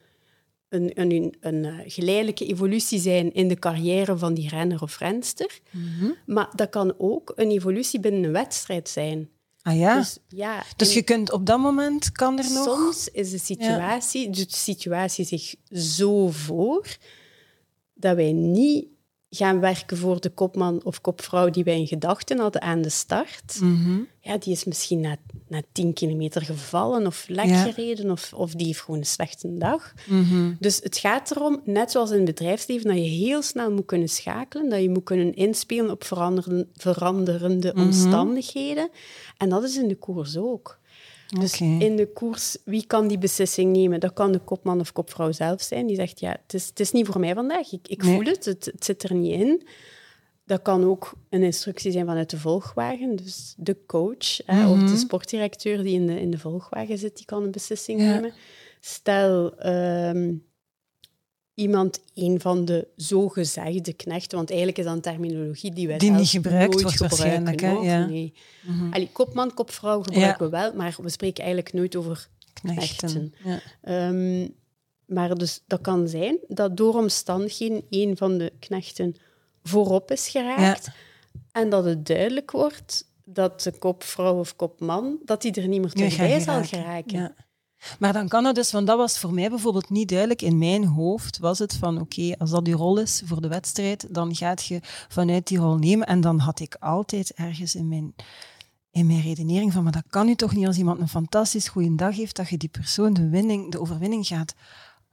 [0.68, 5.60] een, een, een, eh, geleidelijke evolutie zijn in de carrière van die renner of renster.
[5.70, 6.10] Mhm.
[6.26, 9.28] Maar dat kan ook een evolutie binnen een wedstrijd zijn.
[9.62, 9.98] Ah ja?
[9.98, 12.64] Dus, ja, Dus en je kunt op dat moment, kan er nog...
[12.64, 16.96] soms is de situatie, doet de situatie zich zo voor
[17.94, 18.86] dat wij niet
[19.30, 23.60] gaan werken voor de kopman of kopvrouw die wij in gedachten hadden aan de start.
[23.60, 23.98] Mhm.
[24.20, 25.16] Ja, die is misschien na,
[25.48, 27.62] na 10 kilometer gevallen of lek Ja.
[27.62, 29.92] gereden of, of die heeft gewoon een slechte dag.
[30.08, 30.52] Mhm.
[30.58, 34.08] Dus het gaat erom, net zoals in het bedrijfsleven, dat je heel snel moet kunnen
[34.08, 37.84] schakelen, dat je moet kunnen inspelen op veranderende, veranderende Mhm.
[37.84, 38.88] omstandigheden.
[39.38, 40.78] En dat is in de koers ook.
[41.40, 44.00] Dus in de koers, wie kan die beslissing nemen?
[44.00, 45.86] Dat kan de kopman of kopvrouw zelf zijn.
[45.86, 47.72] Die zegt, ja, het is, het is niet voor mij vandaag.
[47.72, 48.14] Ik, ik Nee.
[48.14, 49.66] voel het, het, het zit er niet in.
[50.46, 53.16] Dat kan ook een instructie zijn vanuit de volgwagen.
[53.16, 57.24] Dus de coach hè, of de sportdirecteur die in de, in de volgwagen zit, die
[57.26, 58.14] kan een beslissing Ja.
[58.14, 58.32] nemen.
[58.80, 60.34] Stel, ehm,
[61.54, 66.10] iemand, een van de zogezegde knechten, want eigenlijk is dat een terminologie die wij Die
[66.10, 67.68] niet gebruikt nooit wordt gebruiken.
[67.68, 67.72] hè?
[67.72, 68.06] Ja.
[68.06, 68.32] Nee.
[68.90, 70.50] Allee, kopman, kopvrouw gebruiken Ja.
[70.50, 72.96] we wel, maar we spreken eigenlijk nooit over Knechten.
[73.08, 73.34] knechten.
[73.44, 73.60] Ja.
[73.82, 74.48] Ehm,
[75.06, 79.14] maar dus dat kan zijn dat door omstandigheden een van de knechten
[79.62, 80.88] voorop is geraakt
[81.52, 86.10] en dat het duidelijk wordt dat de kopvrouw of kopman dat die er niet meer
[86.10, 87.34] je bij zal geraken.
[87.98, 90.42] Maar dan kan het dus, want dat was voor mij bijvoorbeeld niet duidelijk.
[90.42, 94.06] In mijn hoofd was het van, oké, als dat die rol is voor de wedstrijd,
[94.10, 96.06] dan gaat je vanuit die rol nemen.
[96.06, 98.14] En dan had ik altijd ergens in mijn,
[98.90, 101.94] in mijn redenering van, maar dat kan nu toch niet als iemand een fantastisch goede
[101.94, 104.54] dag heeft, dat je die persoon de, winning, de overwinning gaat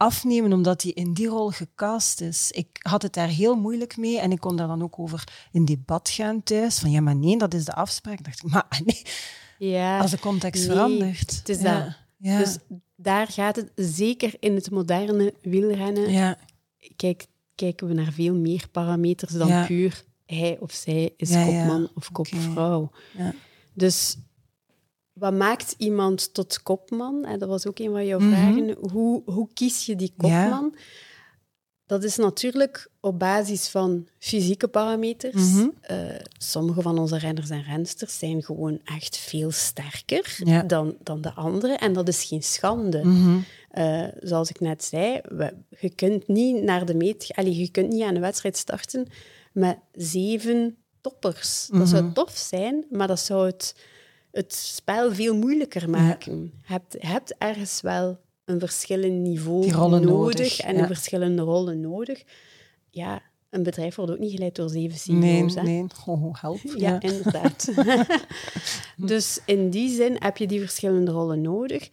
[0.01, 2.51] afnemen omdat hij in die rol gecast is.
[2.51, 5.65] Ik had het daar heel moeilijk mee en ik kon daar dan ook over in
[5.65, 6.79] debat gaan thuis.
[6.79, 8.19] Van ja, maar nee, dat is de afspraak.
[8.19, 9.01] Ik dacht, maar nee,
[9.57, 11.36] Ja, als de context nee, verandert.
[11.36, 11.84] het is ja.
[11.84, 11.93] dat.
[12.21, 12.38] Ja.
[12.38, 12.57] Dus
[12.95, 16.12] daar gaat het zeker in het moderne wielrennen.
[16.12, 16.38] ja.
[16.95, 19.65] Kijk, kijken we naar veel meer parameters dan Ja.
[19.65, 22.91] puur hij of zij is kopman of kopvrouw.
[23.17, 23.34] Ja.
[23.73, 24.17] Dus
[25.13, 27.25] wat maakt iemand tot kopman?
[27.39, 28.29] Dat was ook een van jouw Mhm.
[28.29, 28.75] vragen.
[28.91, 30.43] Hoe, hoe kies je die Ja.
[30.43, 30.75] kopman?
[31.91, 35.36] Dat is natuurlijk op basis van fysieke parameters.
[35.54, 35.67] Mhm.
[35.82, 35.97] Eh,
[36.38, 40.62] sommige van onze renners en rensters zijn gewoon echt veel sterker Ja.
[40.63, 41.77] dan, dan de anderen.
[41.77, 43.04] En dat is geen schande.
[43.04, 43.38] Mhm.
[43.69, 47.89] Eh, zoals ik net zei, we- je kunt niet naar de meet, allee, je kunt
[47.89, 49.08] niet aan een wedstrijd starten
[49.54, 51.67] met zeven toppers.
[51.71, 52.13] Dat zou Mhm.
[52.13, 53.75] tof zijn, maar dat zou het,
[54.32, 56.41] het spel veel moeilijker maken.
[56.43, 60.82] Je, hebt, je hebt ergens wel een verschillend niveau nodig, nodig, en ja.
[60.82, 62.23] een verschillende rollen nodig.
[62.89, 65.56] Ja, een bedrijf wordt ook niet geleid door zeven Nee, CEO's.
[65.56, 65.62] hè.
[65.62, 65.86] nee.
[66.06, 66.60] Oh, help.
[66.77, 67.71] Ja, inderdaad.
[69.12, 71.89] dus in die zin heb je die verschillende rollen nodig.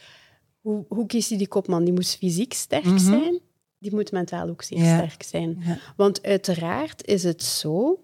[0.60, 1.84] Hoe, hoe kies je die kopman?
[1.84, 2.98] Die moet fysiek sterk Mhm.
[2.98, 3.40] zijn,
[3.78, 4.96] die moet mentaal ook zeer Ja.
[4.96, 5.56] sterk zijn.
[5.60, 5.78] Ja.
[5.96, 8.00] Want uiteraard is het zo,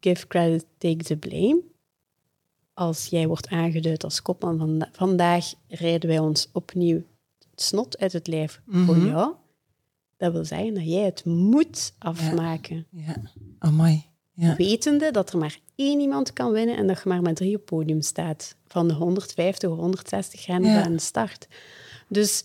[0.00, 1.60] give credit, take the blame.
[2.74, 7.02] Als jij wordt aangeduid als kopman van vandaag rijden wij ons opnieuw
[7.54, 9.06] snot uit het lijf voor Mhm.
[9.06, 9.34] jou.
[10.16, 13.16] Dat wil zeggen dat jij het moet afmaken Ja.
[13.58, 14.04] Amai.
[14.36, 14.56] Ja.
[14.56, 17.64] wetende dat er maar één iemand kan winnen en dat je maar met drie op
[17.64, 18.56] podium staat.
[18.66, 20.82] Van de 150 of 160 renners Ja.
[20.84, 21.48] aan de start.
[22.08, 22.44] Dus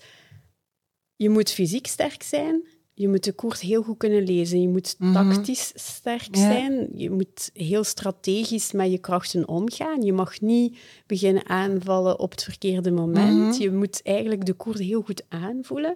[1.15, 2.63] je moet fysiek sterk zijn.
[2.99, 4.61] Je moet de koers heel goed kunnen lezen.
[4.61, 5.13] Je moet Mhm.
[5.13, 6.41] tactisch sterk Ja.
[6.41, 6.87] zijn.
[6.93, 10.01] Je moet heel strategisch met je krachten omgaan.
[10.01, 13.53] Je mag niet beginnen aanvallen op het verkeerde moment.
[13.53, 13.61] Mhm.
[13.61, 15.95] Je moet eigenlijk de koers heel goed aanvoelen.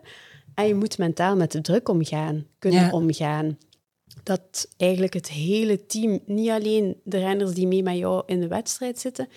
[0.55, 2.91] En je moet mentaal met de druk omgaan, kunnen Ja.
[2.91, 3.57] omgaan
[4.23, 8.47] dat eigenlijk het hele team, niet alleen de renners die mee met jou in de
[8.47, 9.27] wedstrijd zitten,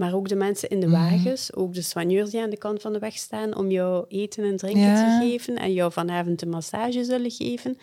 [0.00, 0.96] maar ook de mensen in de Mhm.
[0.96, 4.44] wagens, ook de soigneurs die aan de kant van de weg staan om jou eten
[4.44, 5.18] en drinken Ja.
[5.20, 7.76] te geven en jou vanavond een massage zullen geven.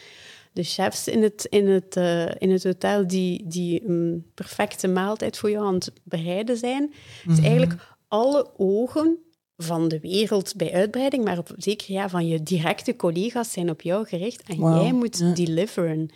[0.54, 5.38] De chefs in het, in het, eh, in het hotel die, die een perfecte maaltijd
[5.38, 6.94] voor jou aan het bereiden zijn.
[7.26, 7.46] Dus Mhm.
[7.46, 9.18] eigenlijk alle ogen
[9.58, 13.82] van de wereld bij uitbreiding, maar op, zeker ja, van je directe collega's zijn op
[13.82, 15.34] jou gericht en jij moet ja.
[15.34, 16.10] deliveren.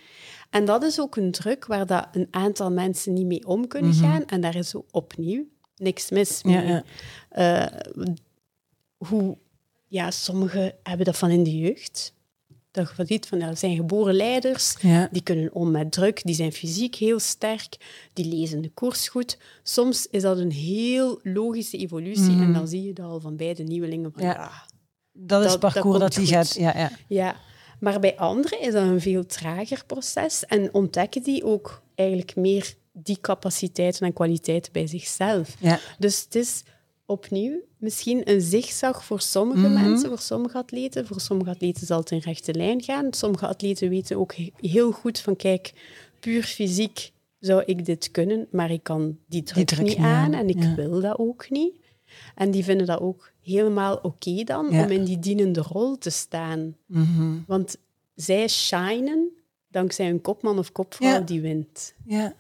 [0.50, 3.92] En dat is ook een druk waar dat een aantal mensen niet mee om kunnen
[3.92, 4.04] Mhm.
[4.04, 4.26] gaan.
[4.26, 5.46] En daar is opnieuw
[5.82, 6.56] niks mis mee.
[6.65, 6.84] Ja,
[7.32, 7.67] ja.
[7.72, 7.80] Eh,
[8.98, 9.38] hoe,
[9.88, 12.13] ja, sommigen hebben dat van in de jeugd.
[12.72, 14.76] Dat je van ziet van, ja, dat zijn geboren leiders.
[14.82, 15.10] Ja.
[15.12, 17.78] Die kunnen om met druk, die zijn fysiek heel sterk,
[18.13, 19.38] die lezen de koers goed.
[19.63, 22.41] Soms is dat een heel logische evolutie Mhm.
[22.44, 24.12] en dan zie je dat al van beide nieuwelingen.
[24.12, 24.34] Van, Ja.
[24.34, 24.52] ja.
[25.13, 26.54] Dat is het parcours dat die gaat.
[26.56, 26.91] Ja, ja.
[27.08, 27.36] ja.
[27.80, 32.76] Maar bij anderen is dat een veel trager proces en ontdekken die ook eigenlijk meer
[32.91, 35.56] die capaciteiten en kwaliteiten bij zichzelf.
[35.60, 35.80] ja.
[35.99, 36.63] Dus het is
[37.06, 39.73] opnieuw misschien een zigzag voor sommige Mhm.
[39.82, 41.08] mensen, voor sommige atleten.
[41.08, 43.13] Voor sommige atleten zal het in rechte lijn gaan.
[43.13, 45.73] Sommige atleten weten ook he- heel goed van, kijk,
[46.19, 50.49] puur fysiek zou ik dit kunnen, maar ik kan die druk, druk niet aan en
[50.49, 50.75] ik ja.
[50.75, 51.75] wil dat ook niet.
[52.36, 54.84] En die vinden dat ook helemaal oké dan, Ja.
[54.84, 56.75] om in die dienende rol te staan.
[56.86, 57.38] Mhm.
[57.47, 57.77] Want
[58.15, 59.30] zij shinen
[59.67, 61.19] dankzij een kopman of kopvrouw Ja.
[61.19, 61.93] die wint.
[62.06, 62.34] Ja,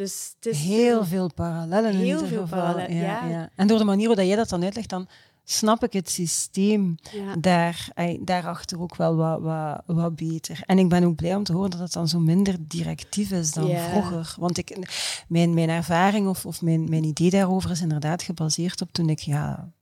[0.00, 2.78] Dus het is heel veel parallellen in Heel ieder veel geval.
[2.78, 3.50] ja.
[3.54, 5.08] En door de manier waarop jij dat dan uitlegt, dan
[5.44, 7.34] snap ik het systeem Ja.
[7.38, 7.88] daar,
[8.20, 10.60] daarachter ook wel wat, wat, wat beter.
[10.66, 13.52] En ik ben ook blij om te horen dat het dan zo minder directief is
[13.52, 13.88] dan Ja.
[13.88, 14.34] vroeger.
[14.38, 14.88] Want ik,
[15.28, 19.18] mijn, mijn ervaring of, of mijn, mijn idee daarover is inderdaad gebaseerd op toen ik
[19.18, 19.72] ja,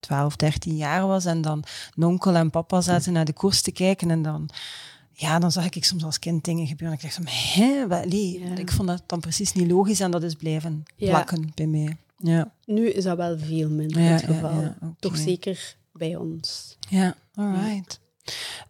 [0.00, 4.10] 12, 13 jaar was en dan nonkel en papa zaten naar de koers te kijken
[4.10, 4.48] en dan...
[5.22, 6.96] Ja, dan zag ik soms als kind dingen gebeuren.
[6.96, 8.40] Ik dacht van, hè, wat, nee.
[8.44, 8.56] Ja.
[8.56, 11.08] Ik vond dat dan precies niet logisch en dat is blijven Ja.
[11.10, 11.96] plakken bij mij.
[12.18, 14.74] Ja, Nu is dat wel veel minder het geval.
[14.98, 16.76] Toch zeker bij ons.
[16.88, 18.00] ja alright.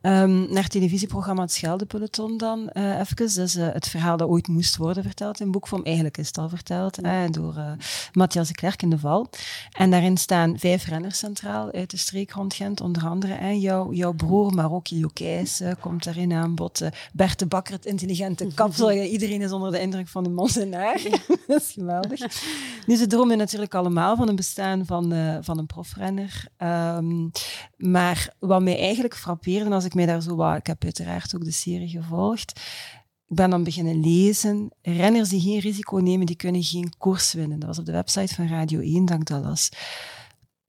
[0.01, 3.17] Ehm, naar het televisieprogramma Het Scheldepeloton dan eh even.
[3.17, 5.85] Dus eh, het verhaal dat ooit moest worden verteld in boekvorm.
[5.85, 7.73] Eigenlijk is het al verteld eh, door eh,
[8.13, 9.31] Matthias de Klerk in de Val.
[9.71, 12.81] En daarin staan vijf renners centraal uit de streek rond Gent.
[12.81, 14.87] Onder andere eh, jouw, jouw broer, maar ook
[15.81, 16.83] komt daarin aan bod.
[17.13, 18.93] Bert de Bakker, het intelligente kapsel.
[19.17, 21.01] Iedereen is onder de indruk van de man zijn haar.
[21.47, 22.21] dat is geweldig.
[22.87, 26.45] Nu, ze dromen natuurlijk allemaal van een bestaan van, van een profrenner.
[26.57, 27.29] Ehm,
[27.77, 30.57] maar wat mij eigenlijk frappeerde, als ik mij daar zo wat...
[30.57, 32.61] Ik heb uiteraard ook de serie gevolgd.
[33.29, 34.71] Ik ben dan beginnen lezen.
[34.83, 37.59] Renners die geen risico nemen, die kunnen geen koers winnen.
[37.59, 39.69] Dat was op de website van Radio 1, dat ik dat las.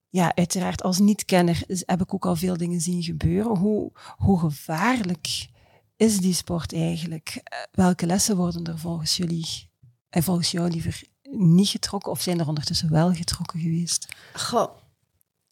[0.08, 3.56] Ja, uiteraard, als niet-kenner heb ik ook al veel dingen zien gebeuren.
[3.56, 5.48] Hoe, hoe gevaarlijk
[5.96, 7.40] is die sport eigenlijk?
[7.44, 9.70] Eh, Welke lessen worden er volgens jullie,
[10.08, 12.12] en volgens jou liever, niet getrokken?
[12.12, 14.08] Of zijn er ondertussen wel getrokken geweest?
[14.32, 14.70] Goh,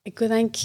[0.03, 0.57] ik denk...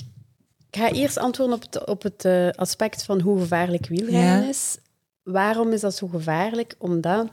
[0.77, 4.49] Ik ga eerst antwoorden op het, op het eh, aspect van hoe gevaarlijk wielrennen Ja.
[4.49, 4.77] is.
[5.23, 6.75] Waarom is dat zo gevaarlijk?
[6.77, 7.27] Omdat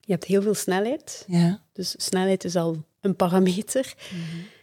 [0.00, 1.24] je hebt heel veel snelheid.
[1.26, 1.60] Ja.
[1.72, 3.94] Dus snelheid is al een parameter.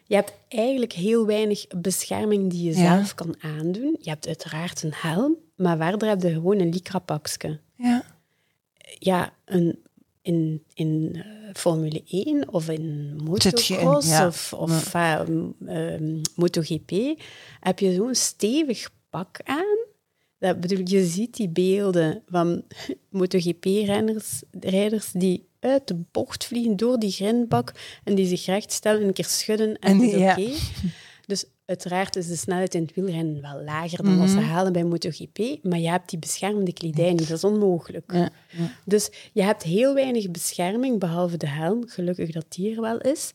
[0.05, 2.95] Je hebt eigenlijk heel weinig bescherming die je Ja.
[2.95, 3.97] zelf kan aandoen.
[4.01, 7.59] Je hebt uiteraard een helm, maar verder heb je gewoon een lycra-pakje.
[7.75, 8.03] Ja.
[8.99, 9.79] Ja, een,
[10.21, 14.27] in, in eh, Formule 1 of in motocross ja.
[14.27, 15.19] of, of eh,
[15.65, 16.91] ehm, MotoGP
[17.59, 19.77] heb je zo'n stevig pak aan.
[20.37, 22.63] Dat bedoel, je ziet die beelden van
[23.09, 29.07] MotoGP-renners rijders die uit de bocht vliegen door die grindbak en die zich rechtstellen en
[29.07, 30.31] een keer schudden en En is ja.
[30.31, 30.51] oké.
[31.25, 34.45] Dus uiteraard is de snelheid in het wielrennen wel lager dan wat ze Mhm.
[34.45, 37.27] halen bij MotoGP, maar je hebt die beschermende kledij niet.
[37.27, 38.11] Dat is onmogelijk.
[38.13, 38.29] Ja.
[38.49, 38.71] Ja.
[38.85, 41.87] Dus je hebt heel weinig bescherming, behalve de helm.
[41.87, 43.31] Gelukkig dat die er wel is.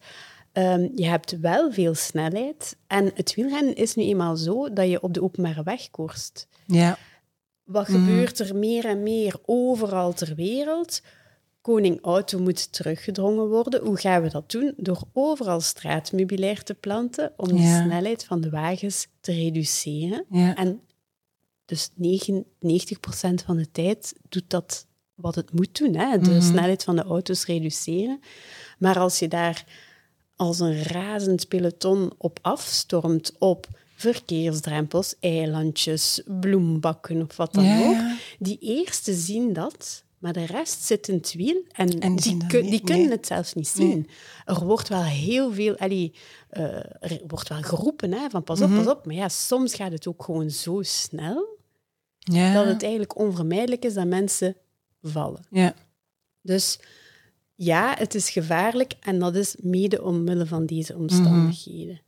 [0.53, 2.77] Ehm, je hebt wel veel snelheid.
[2.87, 6.47] En het wielrennen is nu eenmaal zo dat je op de openbare weg koerst.
[6.67, 6.99] ja.
[7.65, 7.99] Wat Mhm.
[8.05, 11.01] gebeurt er meer en meer overal ter wereld?
[11.65, 13.85] Koning Auto moet teruggedrongen worden.
[13.85, 14.75] Hoe gaan we dat doen?
[14.77, 20.25] Door overal straatmeubilair te planten om de snelheid van de wagens te reduceren.
[20.31, 20.55] Ja.
[20.57, 20.81] En
[21.65, 25.95] dus 9, 90% van de tijd doet dat wat het moet doen.
[25.95, 26.19] Hè?
[26.19, 26.41] De Mhm.
[26.43, 28.21] snelheid van de auto's reduceren.
[28.79, 29.65] Maar als je daar
[30.37, 38.19] als een razend peloton op afstormt, op verkeersdrempels, eilandjes, bloembakken of wat dan Ja, ook,
[38.39, 42.81] die eerste zien dat, maar de rest zit in het wiel en, die, kun- die
[42.81, 43.17] kunnen nee.
[43.17, 44.09] het zelfs niet zien.
[44.45, 46.15] Er wordt wel heel veel, allee,
[46.49, 46.63] eh,
[47.01, 48.83] er wordt wel geroepen hè, van pas op, Mhm.
[48.85, 51.59] pas op, maar ja, soms gaat het ook gewoon zo snel
[52.19, 52.55] Ja.
[52.55, 54.57] dat het eigenlijk onvermijdelijk is dat mensen
[55.03, 55.45] vallen.
[55.51, 55.75] ja.
[56.43, 56.79] Dus
[57.55, 62.01] ja, het is gevaarlijk en dat is mede omwille van deze omstandigheden.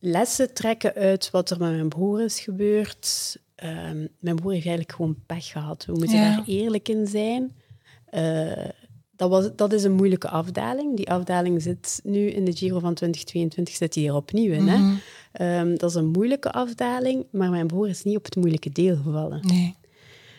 [0.00, 3.36] Lessen trekken uit wat er met mijn broer is gebeurd.
[3.60, 5.84] Ehm, mijn broer heeft eigenlijk gewoon pech gehad.
[5.84, 6.36] We moeten Ja.
[6.36, 7.56] daar eerlijk in zijn.
[8.04, 8.68] Eh,
[9.16, 10.96] dat, was, dat is een moeilijke afdaling.
[10.96, 14.68] Die afdaling zit nu in de Giro van 2022, zit die er opnieuw in.
[14.68, 14.76] Hè?
[14.78, 14.94] Mhm.
[15.32, 18.96] Ehm, dat is een moeilijke afdaling, maar mijn broer is niet op het moeilijke deel
[18.96, 19.40] gevallen.
[19.46, 19.74] Nee.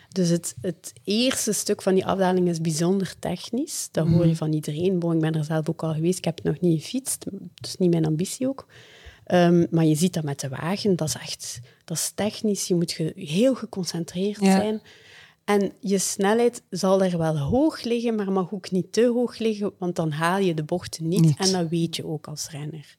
[0.08, 3.88] Dus het, het eerste stuk van die afdaling is bijzonder technisch.
[3.90, 4.98] Dat hoor je van iedereen.
[4.98, 6.18] Bon, ik ben er zelf ook al geweest.
[6.18, 7.24] Ik heb het nog niet gefietst.
[7.30, 8.66] Dat is niet mijn ambitie ook.
[9.24, 10.96] Ehm, maar je ziet dat met de wagen.
[10.96, 12.66] Dat is echt dat is technisch.
[12.68, 14.56] Je moet ge- heel geconcentreerd Ja.
[14.60, 14.82] zijn.
[15.44, 19.72] En je snelheid zal er wel hoog liggen, maar mag ook niet te hoog liggen,
[19.78, 21.20] want dan haal je de bochten niet.
[21.20, 21.38] Niet.
[21.38, 22.96] En dat weet je ook als renner.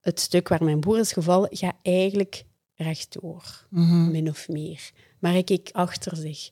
[0.00, 4.10] Het stuk waar mijn broer is gevallen, gaat eigenlijk rechtdoor, Mhm.
[4.10, 4.90] min of meer.
[5.18, 6.48] Maar hij keek achter zich.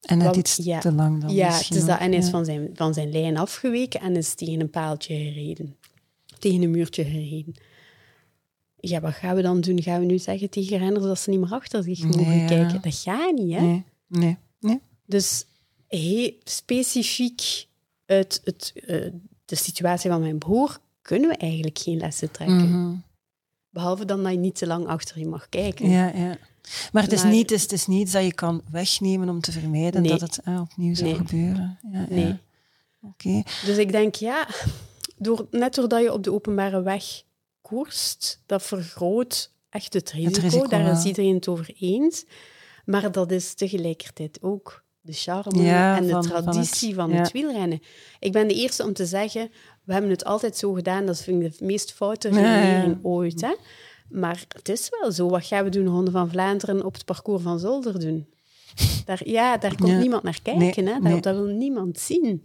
[0.00, 0.78] En net iets ja.
[0.80, 3.36] te lang dan Ja, het is dat, en hij is van zijn, van zijn lijn
[3.36, 5.76] afgeweken en is tegen een paaltje gereden.
[6.38, 7.54] Tegen een muurtje gereden.
[8.88, 9.82] Ja, wat gaan we dan doen?
[9.82, 12.46] Gaan we nu zeggen tegen renners dat ze niet meer achter zich mogen Nee, ja.
[12.46, 12.80] kijken?
[12.82, 13.60] Dat gaat niet, hè?
[13.60, 14.80] Nee, nee, nee.
[15.06, 15.44] Dus
[15.88, 17.66] heel specifiek
[18.06, 19.10] uit het, eh,
[19.44, 22.68] de situatie van mijn broer kunnen we eigenlijk geen lessen trekken.
[22.70, 22.94] Mhm.
[23.70, 25.90] Behalve dan dat je niet te lang achter je mag kijken.
[25.90, 26.36] Ja, ja.
[26.92, 30.02] Maar het is, Maar- niet, het is, niet dat je kan wegnemen om te vermijden
[30.02, 30.10] Nee.
[30.10, 31.18] dat het eh, opnieuw zou Nee.
[31.18, 31.78] gebeuren.
[31.92, 32.06] Ja, ja.
[32.14, 32.34] Nee.
[33.02, 33.42] Oké.
[33.64, 34.48] Dus ik denk, ja,
[35.16, 37.22] door, net doordat je op de openbare weg
[37.68, 40.40] koerst, dat vergroot echt het risico.
[40.40, 42.24] risico, Daar is iedereen het over eens.
[42.84, 47.16] Maar dat is tegelijkertijd ook de charme Ja, en de van traditie het- van ja.
[47.16, 47.80] het, wielrennen.
[48.18, 49.50] Ik ben de eerste om te zeggen,
[49.84, 53.40] we hebben het altijd zo gedaan, dat vind ik de meest foute redenering ooit.
[53.40, 53.54] Hè?
[54.08, 55.28] Maar het is wel zo.
[55.28, 58.26] Wat gaan we doen, Ronde van Vlaanderen, op het parcours van Zolder doen?
[59.04, 59.98] Daar, ja, daar komt Ja.
[59.98, 60.84] niemand naar kijken.
[60.84, 61.00] Nee, hè?
[61.00, 61.20] Nee.
[61.20, 62.42] Dat wil niemand zien.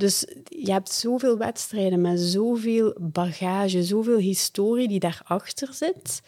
[0.00, 6.22] Dus je hebt zoveel wedstrijden met zoveel bagage, zoveel historie die daarachter zit,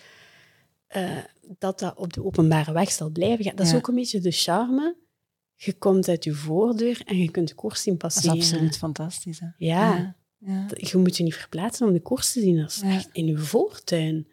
[0.87, 1.19] eh,
[1.59, 3.57] dat dat op de openbare weg zal blijven gaan.
[3.57, 4.97] Dat is ook een beetje de charme.
[5.55, 8.39] Je komt uit je voordeur en je kunt de koers zien Dat is passeren.
[8.39, 9.41] absoluut fantastisch.
[9.41, 9.47] Hè?
[9.57, 10.17] Ja.
[10.39, 10.67] Ja.
[10.75, 12.57] Je moet je niet verplaatsen om de koers te zien.
[12.57, 14.27] Dat is echt in je voortuin.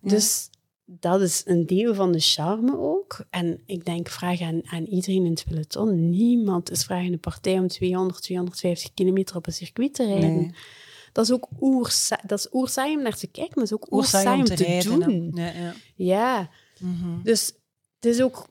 [0.00, 0.48] Dus
[0.84, 3.24] dat is een deel van de charme ook.
[3.30, 6.10] En ik denk, vraag aan, aan iedereen in het peloton.
[6.10, 10.34] Niemand is vragende partij om 200, 250 kilometer op een circuit te rijden.
[10.36, 10.54] Nee.
[11.12, 13.92] Dat is ook oersa dat is oerzaai om naar te kijken, maar het is ook
[13.92, 15.30] Oerzaai oerzaai om om te doen.
[15.34, 15.74] Ja, ja.
[15.94, 17.22] Ja, Mhm.
[17.22, 17.52] dus
[17.94, 18.46] het is ook...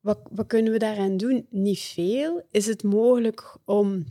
[0.00, 1.46] Wat, wat kunnen we daaraan doen?
[1.50, 2.42] Niet veel.
[2.50, 4.04] Is het mogelijk om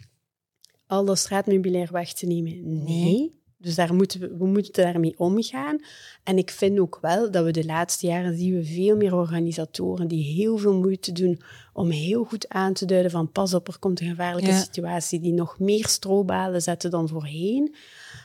[0.88, 2.84] al dat straatmeubilair weg te nemen?
[2.84, 3.42] Nee.
[3.64, 5.78] Dus daar moeten we, we moeten daarmee omgaan.
[6.24, 10.08] En ik vind ook wel dat we de laatste jaren zien we veel meer organisatoren
[10.08, 11.42] die heel veel moeite doen
[11.74, 14.58] om heel goed aan te duiden van pas op, er komt een gevaarlijke Ja.
[14.62, 17.76] situatie, die nog meer strobalen zetten dan voorheen.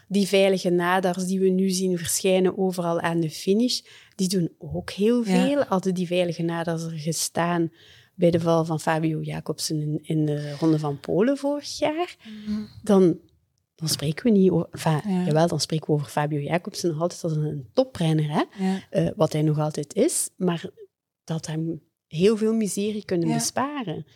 [0.08, 3.80] Die veilige nadars die we nu zien verschijnen overal aan de finish,
[4.16, 5.46] die doen ook heel Ja.
[5.46, 5.62] veel.
[5.62, 7.72] Hadden die veilige nadars er gestaan
[8.14, 12.16] bij de val van Fabio Jacobsen in, in de Ronde van Polen vorig jaar,
[12.82, 13.18] dan,
[13.78, 14.68] dan spreken we niet over...
[14.70, 15.24] Enfin, Ja.
[15.24, 18.64] Jawel, dan spreken we over Fabio Jacobsen nog altijd als een toprenner, hè?
[18.64, 18.80] Ja.
[18.90, 20.64] Eh, wat hij nog altijd is, maar
[21.24, 23.34] dat hem heel veel miserie kunnen Ja.
[23.34, 24.06] besparen.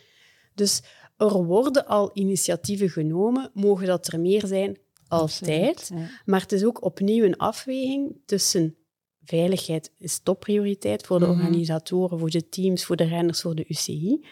[0.55, 0.83] Dus
[1.17, 5.75] er worden al initiatieven genomen, mogen dat er meer zijn, altijd.
[5.77, 6.09] Absoluut, ja.
[6.25, 8.75] Maar het is ook opnieuw een afweging tussen
[9.23, 11.33] veiligheid is topprioriteit voor de Mhm.
[11.35, 14.25] organisatoren, voor de teams, voor de renners, voor de UCI.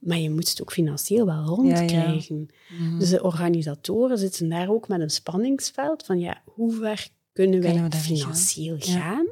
[0.00, 2.48] Maar je moet het ook financieel wel rondkrijgen.
[2.78, 2.98] Mhm.
[2.98, 7.72] Dus de organisatoren zitten daar ook met een spanningsveld van ja, hoe ver kunnen wij
[7.72, 8.94] Kunnen financieel gaan?
[8.94, 9.00] Ja.
[9.00, 9.26] gaan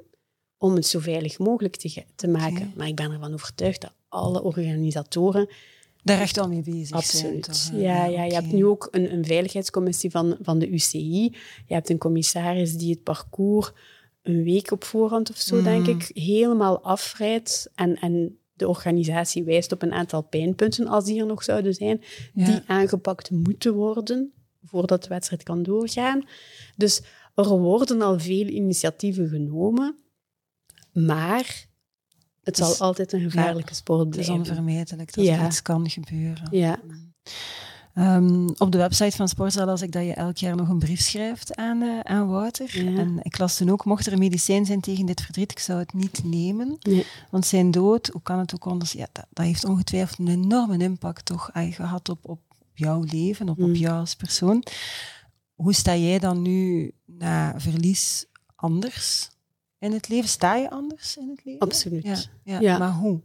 [0.59, 2.73] om het zo veilig mogelijk te, te maken.
[2.77, 5.49] Maar ik ben ervan overtuigd dat alle organisatoren
[6.03, 7.35] Daar echt al mee bezig zijn.
[7.37, 7.71] Absoluut.
[7.73, 7.79] hè?
[7.81, 11.23] ja, ja, je hebt nu ook een, een veiligheidscommissie van, van de UCI.
[11.67, 13.71] Je hebt een commissaris die het parcours
[14.23, 15.65] een week op voorhand of zo, Mhm.
[15.65, 17.71] denk ik, helemaal afrijdt.
[17.75, 22.03] En, en de organisatie wijst op een aantal pijnpunten, als die er nog zouden zijn,
[22.33, 22.45] Ja.
[22.47, 24.33] die aangepakt moeten worden
[24.65, 26.23] voordat de wedstrijd kan doorgaan.
[26.77, 27.03] Dus
[27.35, 29.97] er worden al veel initiatieven genomen,
[30.93, 31.67] maar
[32.43, 34.35] het zal altijd een gevaarlijke sport Het is blijven.
[34.51, 35.39] onvermijdelijk dat Ja.
[35.41, 36.49] er iets kan gebeuren.
[36.51, 36.81] Ja.
[37.99, 41.01] Ehm, op de website van Sportza las ik dat je elk jaar nog een brief
[41.01, 42.85] schrijft aan, eh, aan Wouter.
[42.85, 42.99] Ja.
[42.99, 45.93] En ik las toen ook, mocht er medicijn zijn tegen dit verdriet, ik zou het
[45.93, 46.77] niet nemen.
[46.81, 47.07] Nee.
[47.31, 50.79] Want zijn dood, hoe kan het ook anders, ja, dat, dat heeft ongetwijfeld een enorme
[50.79, 52.41] impact toch eh, gehad op, op
[52.75, 53.75] jouw leven, op, op Mm.
[53.75, 54.63] jou als persoon.
[55.55, 59.31] Hoe sta jij dan nu na verlies anders
[59.79, 60.29] in het leven?
[60.29, 61.61] Sta je anders in het leven?
[61.61, 62.05] Absoluut.
[62.05, 62.79] Ja, ja, Ja.
[62.79, 63.21] maar hoe?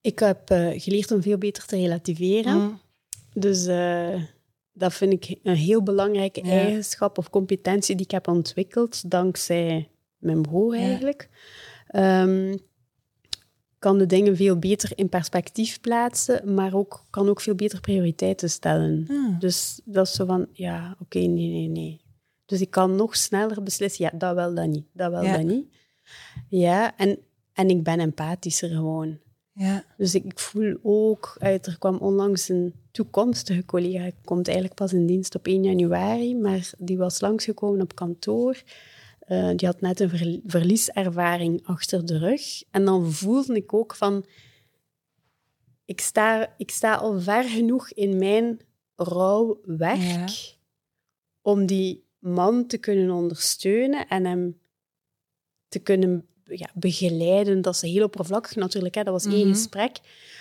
[0.00, 2.60] Ik heb eh, geleerd om veel beter te relativeren.
[2.60, 2.82] Mm,
[3.34, 4.22] Dus eh,
[4.72, 6.50] dat vind ik een heel belangrijke Ja.
[6.52, 10.82] eigenschap of competentie die ik heb ontwikkeld dankzij mijn broer Ja.
[10.82, 11.28] eigenlijk.
[11.88, 12.56] Ehm,
[13.78, 18.50] kan de dingen veel beter in perspectief plaatsen, maar ook, kan ook veel beter prioriteiten
[18.50, 19.06] stellen.
[19.10, 22.00] ah, Dus dat is zo van, ja, oké, nee, nee, nee.
[22.46, 25.66] Dus ik kan nog sneller beslissen, ja, dat wel, dat niet, dat wel, dat niet.
[26.48, 27.18] Ja, en,
[27.52, 29.18] en ik ben empathischer gewoon.
[29.54, 29.84] Ja.
[29.96, 34.76] Dus ik, ik voel ook, uit, er kwam onlangs een toekomstige collega, die komt eigenlijk
[34.76, 38.62] pas in dienst op 1 januari, maar die was langsgekomen op kantoor.
[39.18, 42.62] Eh, die had net een ver- verlieservaring achter de rug.
[42.70, 44.24] En dan voelde ik ook van,
[45.84, 48.60] ik sta, ik sta al ver genoeg in mijn
[48.96, 50.26] rouwwerk Ja.
[51.42, 54.60] om die man te kunnen ondersteunen en hem
[55.68, 57.62] te kunnen ja, begeleiden.
[57.62, 59.02] Dat is heel oppervlakkig natuurlijk, hè.
[59.02, 59.54] dat was één Mhm.
[59.56, 59.98] gesprek.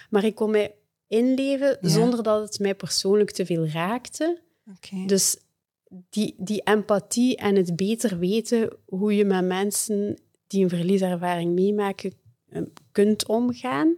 [0.09, 0.75] Maar ik kon mij
[1.07, 1.89] inleven Ja.
[1.89, 4.41] zonder dat het mij persoonlijk te veel raakte.
[5.07, 5.37] Dus
[6.09, 12.13] die, die empathie en het beter weten hoe je met mensen die een verlieservaring meemaken
[12.49, 13.95] eh, kunt omgaan,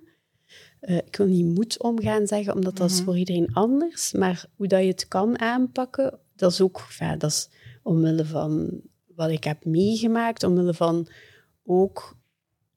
[0.79, 3.05] eh, ik wil niet moet omgaan zeggen, omdat dat is Mhm.
[3.05, 4.11] voor iedereen anders.
[4.11, 7.49] Maar hoe dat je het kan aanpakken, dat is ook, ja, dat is
[7.83, 8.81] omwille van
[9.15, 11.07] wat ik heb meegemaakt, omwille van
[11.65, 12.17] ook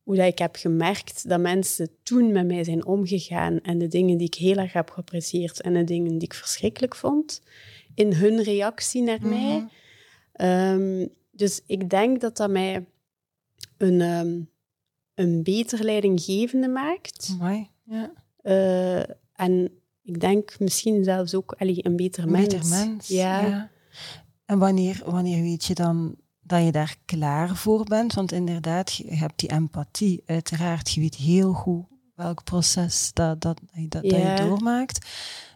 [0.03, 4.17] hoe dat ik heb gemerkt dat mensen toen met mij zijn omgegaan en de dingen
[4.19, 7.43] die ik heel erg heb geapprecieerd en de dingen die ik verschrikkelijk vond,
[7.95, 9.57] in hun reactie naar mij.
[9.59, 9.67] Mhm.
[10.33, 12.87] Ehm, dus ik denk dat dat mij
[13.77, 14.41] een, ehm,
[15.15, 17.29] een beter leidinggevende maakt.
[17.33, 18.13] Amai, ja.
[18.43, 19.71] Eh, en
[20.03, 22.55] ik denk misschien zelfs ook allee, een beter Een mens.
[22.55, 23.09] beter mens.
[23.09, 23.71] Ja.
[24.45, 26.17] En wanneer, wanneer weet je dan
[26.49, 28.15] dat je daar klaar voor bent?
[28.15, 30.91] Want inderdaad, je hebt die empathie, uiteraard.
[30.91, 34.35] Je weet heel goed welk proces dat, dat, dat, dat Ja.
[34.35, 35.07] je doormaakt.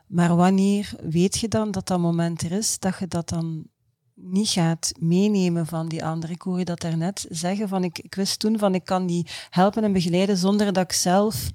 [0.06, 3.66] Maar wanneer weet je dan dat dat moment er is, dat je dat dan
[4.14, 6.32] niet gaat meenemen van die andere?
[6.32, 9.26] Ik hoor je dat daarnet zeggen, van ik, ik wist toen van ik kan die
[9.50, 11.50] helpen en begeleiden zonder dat ik zelf...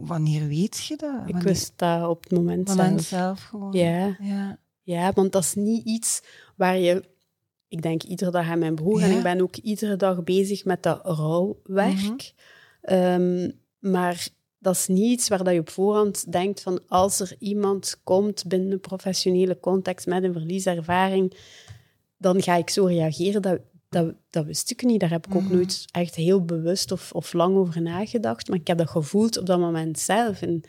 [0.00, 1.22] Wanneer weet je dat?
[1.26, 3.22] Ik wist dat op het moment, moment zelf.
[3.22, 3.72] zelf gewoon.
[3.72, 4.16] Ja.
[4.20, 4.58] ja.
[4.82, 6.22] ja, want dat is niet iets
[6.56, 7.14] waar je...
[7.68, 10.82] Ik denk iedere dag aan mijn broer en ik ben ook iedere dag bezig met
[10.82, 11.94] dat rouwwerk.
[12.02, 12.16] Mhm.
[12.80, 17.36] Ehm, maar dat is niet iets waar dat je op voorhand denkt van als er
[17.38, 21.36] iemand komt binnen een professionele context met een verlieservaring,
[22.18, 23.42] dan ga ik zo reageren.
[23.42, 25.00] Dat, dat, dat wist ik niet.
[25.00, 25.52] Daar heb ik ook Mhm.
[25.54, 28.48] nooit echt heel bewust of, of lang over nagedacht.
[28.48, 30.42] Maar ik heb dat gevoeld op dat moment zelf.
[30.42, 30.62] En,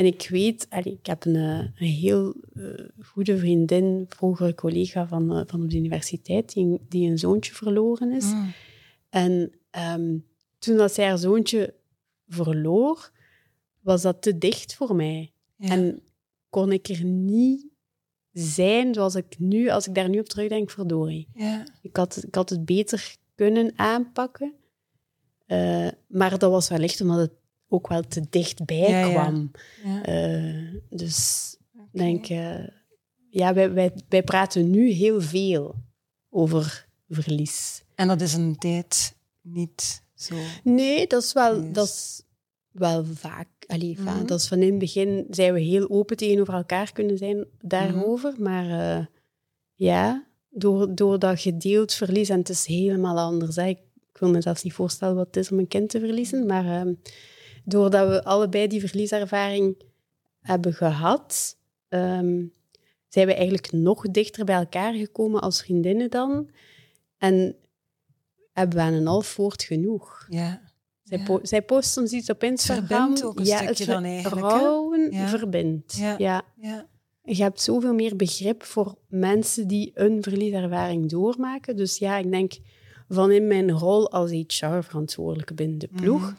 [0.00, 2.62] en ik weet, allee, ik heb een, eh, een heel eh,
[3.00, 8.12] goede vriendin, vroegere collega van, eh, van op de universiteit, die, die een zoontje verloren
[8.12, 8.24] is.
[8.24, 8.52] Mm.
[9.10, 10.18] En ehm,
[10.58, 11.74] toen dat zij haar zoontje
[12.28, 13.10] verloor,
[13.80, 15.32] was dat te dicht voor mij.
[15.56, 15.68] Ja.
[15.68, 16.02] En
[16.50, 17.66] kon ik er niet
[18.32, 21.28] zijn zoals ik nu, als ik daar nu op terugdenk, verdorie.
[21.34, 21.64] ja.
[21.82, 24.54] Ik had, ik had het beter kunnen aanpakken.
[26.06, 27.39] Maar dat was wellicht omdat het
[27.72, 29.50] ook wel te dichtbij Ja, kwam.
[30.02, 31.56] Eh, dus
[31.92, 32.66] denk, eh,
[33.30, 35.74] ja, wij, wij, wij praten nu heel veel
[36.30, 37.82] over verlies.
[37.94, 40.34] En dat is een tijd niet zo.
[40.64, 41.72] Nee, dat is wel, Yes.
[41.72, 42.22] dat is
[42.70, 43.48] wel vaak.
[43.66, 44.26] Allee, Mhm.
[44.26, 48.32] dat is van in het begin zijn we heel open tegenover elkaar kunnen zijn daarover.
[48.32, 48.42] Mhm.
[48.42, 49.06] Maar eh,
[49.74, 53.56] ja, door, door dat gedeeld verlies, en het is helemaal anders.
[53.56, 53.66] Hè.
[53.66, 53.78] Ik,
[54.12, 56.46] ik wil me zelfs niet voorstellen wat het is om een kind te verliezen.
[56.46, 56.92] Maar ehm,
[57.64, 59.82] doordat we allebei die verlieservaring
[60.40, 61.56] hebben gehad,
[61.88, 62.44] ehm,
[63.08, 66.50] zijn we eigenlijk nog dichter bij elkaar gekomen als vriendinnen dan.
[67.18, 67.56] En
[68.52, 70.26] hebben we aan een half woord genoeg.
[70.28, 70.68] Ja.
[71.02, 71.24] Zij, Ja.
[71.24, 72.86] po zij post soms iets op Instagram.
[72.86, 74.48] verbindt ook een ja, stukje dan eigenlijk, hè?
[74.58, 75.26] Rouwen Ja.
[75.28, 75.96] verbindt.
[75.96, 76.14] Ja.
[76.18, 76.42] Ja.
[76.60, 76.86] Ja.
[77.22, 81.76] Je hebt zoveel meer begrip voor mensen die een verlieservaring doormaken.
[81.76, 82.52] Dus ja, ik denk
[83.08, 86.34] van in mijn rol als HR-verantwoordelijke binnen de ploeg, Mhm.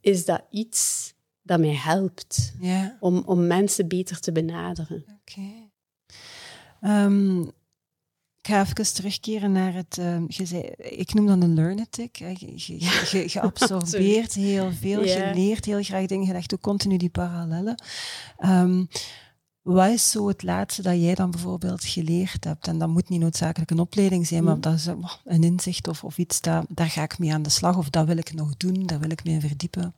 [0.00, 2.96] Is dat iets dat mij helpt Ja.
[3.00, 5.04] om, om mensen beter te benaderen.
[5.20, 5.50] Oké.
[6.80, 7.40] Ehm,
[8.40, 9.98] ik ga even terugkeren naar het.
[9.98, 12.16] ehm, je zei, ik noem dat een learnetic.
[12.16, 17.82] Je, absorbeert heel veel, je leert heel graag dingen, je legt ook continu die parallellen.
[18.38, 18.84] Ehm,
[19.74, 22.66] wat is zo het laatste dat jij dan bijvoorbeeld geleerd hebt?
[22.66, 24.62] En dat moet niet noodzakelijk een opleiding zijn, maar Mhm.
[24.62, 24.94] dat is eh,
[25.24, 28.06] een inzicht of, of iets, dat, daar ga ik mee aan de slag of dat
[28.06, 29.94] wil ik nog doen, daar wil ik mee verdiepen.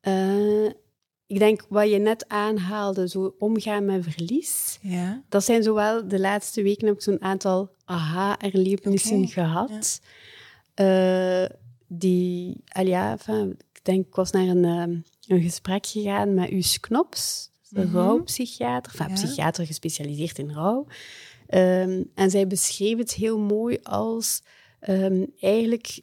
[0.00, 0.64] Eh,
[1.26, 4.78] ik denk wat je net aanhaalde, zo omgaan met verlies.
[4.82, 5.22] Ja.
[5.28, 10.00] Dat zijn zowel de laatste weken heb ik zo'n aantal aha-erlebnissen gehad.
[10.74, 11.44] Eh,
[11.86, 13.12] die, al ja,
[13.72, 14.64] ik denk, ik was naar een,
[15.26, 17.96] een gesprek gegaan met Us Knops, Mhm.
[17.96, 19.14] rouwpsychiater, enfin, Ja.
[19.14, 20.86] psychiater gespecialiseerd in rouw.
[21.46, 24.42] Ehm, en zij beschreef het heel mooi als
[24.80, 26.00] ehm, eigenlijk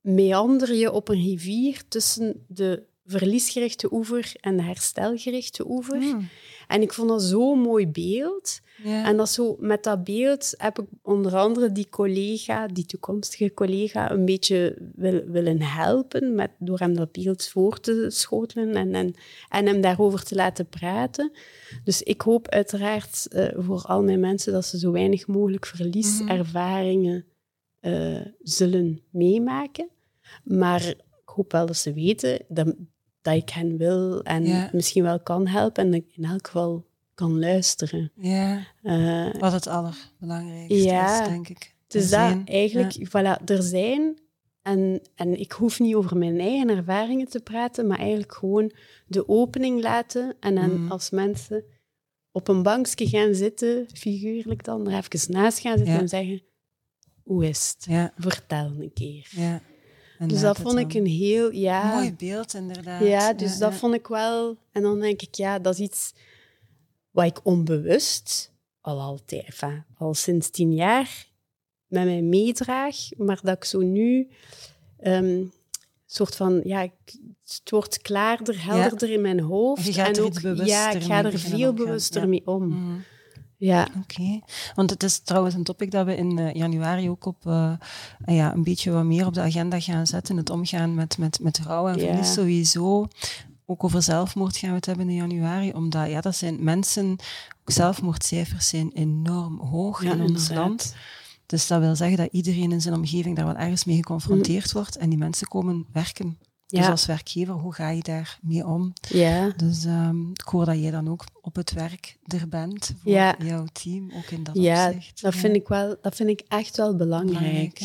[0.00, 6.00] meander je op een rivier tussen de verliesgerichte oever en de herstelgerichte oever.
[6.00, 6.28] Hmm.
[6.66, 8.60] En ik vond dat zo'n mooi beeld.
[8.84, 9.04] Ja.
[9.04, 14.10] En dat zo, met dat beeld heb ik onder andere die collega, die toekomstige collega,
[14.10, 19.14] een beetje wil, willen helpen met, door hem dat beeld voor te schotelen en, en,
[19.48, 21.32] en hem daarover te laten praten.
[21.84, 27.24] Dus ik hoop uiteraard eh, voor al mijn mensen dat ze zo weinig mogelijk verlieservaringen
[27.80, 29.88] eh, zullen meemaken.
[30.44, 32.74] Maar ik hoop wel dat ze weten dat,
[33.26, 34.70] dat ik hen wil en Ja.
[34.72, 38.12] misschien wel kan helpen en in elk geval kan luisteren.
[38.16, 41.20] ja, Eh, wat het allerbelangrijkste Ja.
[41.22, 41.74] is, denk ik.
[41.86, 44.18] dus dat eigenlijk, voilà, er zijn,
[44.62, 48.72] en, en ik hoef niet over mijn eigen ervaringen te praten, maar eigenlijk gewoon
[49.06, 50.90] de opening laten en dan Mm.
[50.90, 51.64] als mensen
[52.32, 56.42] op een bankje gaan zitten, figuurlijk dan, er even naast gaan zitten en zeggen,
[57.22, 58.10] hoe is het?
[58.16, 59.28] Vertel een keer.
[59.30, 59.60] ja.
[60.18, 61.52] En Dus dat vond ik een heel...
[61.52, 63.02] Ja, Mooi beeld, inderdaad.
[63.02, 63.78] Ja, dus dat ja.
[63.78, 64.56] vond ik wel.
[64.72, 66.12] En dan denk ik, ja, dat is iets
[67.10, 71.26] wat ik onbewust al altijd, enfin, al sinds tien jaar
[71.86, 74.28] met mij meedraag, maar dat ik zo nu
[74.98, 75.44] ehm
[76.06, 76.80] soort van, ja,
[77.44, 79.86] het wordt klaarder, helderder in mijn hoofd.
[79.86, 82.66] Je gaat en ook, ja, ik ga er veel bewuster mee om.
[82.66, 82.98] Mhm.
[83.58, 84.40] Ja, Oké,
[84.74, 87.72] want het is trouwens een topic dat we in eh, januari ook op eh,
[88.26, 90.36] ja, een beetje wat meer op de agenda gaan zetten.
[90.36, 92.06] Het omgaan met, met, met rouw en Ja.
[92.06, 93.08] verlies sowieso.
[93.66, 97.10] Ook over zelfmoord gaan we het hebben in januari, omdat ja, dat zijn mensen,
[97.60, 100.56] ook zelfmoordcijfers zijn enorm hoog ja in ons inderdaad.
[100.56, 100.94] land.
[101.46, 104.96] Dus dat wil zeggen dat iedereen in zijn omgeving daar wel ergens mee geconfronteerd wordt
[104.96, 106.38] en die mensen komen werken.
[106.66, 108.92] Dus als werkgever, hoe ga je daar mee om?
[109.08, 113.12] Ja, Dus ehm, ik hoor dat jij dan ook op het werk er bent voor
[113.12, 113.36] Ja.
[113.44, 115.22] jouw team, ook in dat ja opzicht.
[115.22, 117.80] dat, vind ik wel, dat vind ik echt wel belangrijk.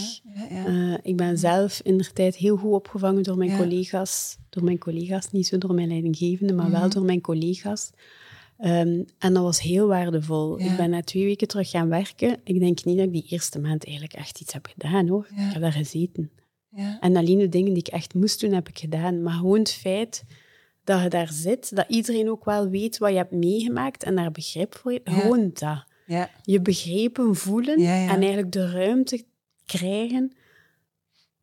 [0.49, 4.37] Eh, ik ben zelf in de tijd heel goed opgevangen door mijn collega's.
[4.49, 6.79] Door mijn collega's, niet zo door mijn leidinggevende, maar Mhm.
[6.79, 7.91] wel door mijn collega's.
[8.57, 10.59] Ehm, en dat was heel waardevol.
[10.59, 10.71] Ja.
[10.71, 12.37] Ik ben na twee weken terug gaan werken.
[12.43, 15.27] Ik denk niet dat ik die eerste maand eigenlijk echt iets heb gedaan, hoor.
[15.35, 15.45] Ja.
[15.47, 16.31] Ik heb daar gezeten.
[16.75, 16.97] Ja.
[16.99, 19.23] En alleen de dingen die ik echt moest doen, heb ik gedaan.
[19.23, 20.23] Maar gewoon het feit
[20.83, 24.31] dat je daar zit, dat iedereen ook wel weet wat je hebt meegemaakt en daar
[24.31, 25.01] begrip voor heeft.
[25.05, 25.13] Ja.
[25.13, 26.29] Gewoon dat ja.
[26.43, 29.23] je begrepen voelen en eigenlijk de ruimte
[29.65, 30.31] krijgen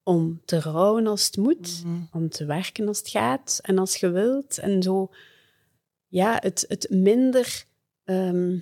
[0.03, 2.01] om te rouwen als het moet, Mhm.
[2.13, 4.59] om te werken als het gaat en als je wilt.
[4.59, 5.11] En zo,
[6.07, 7.65] ja, het, het minder
[8.05, 8.59] ehm,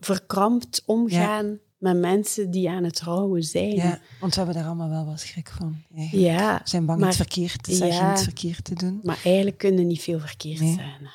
[0.00, 3.74] verkrampt omgaan met mensen die aan het rouwen zijn.
[3.74, 5.82] ja, want we hebben daar allemaal wel wat schrik van.
[5.96, 6.26] eigenlijk.
[6.38, 8.12] Ja, We zijn bang maar- iets verkeerd te zeggen, ja.
[8.12, 9.00] iets verkeerd te doen.
[9.02, 10.74] maar eigenlijk kunnen niet veel verkeerd Nee.
[10.74, 11.10] zijn.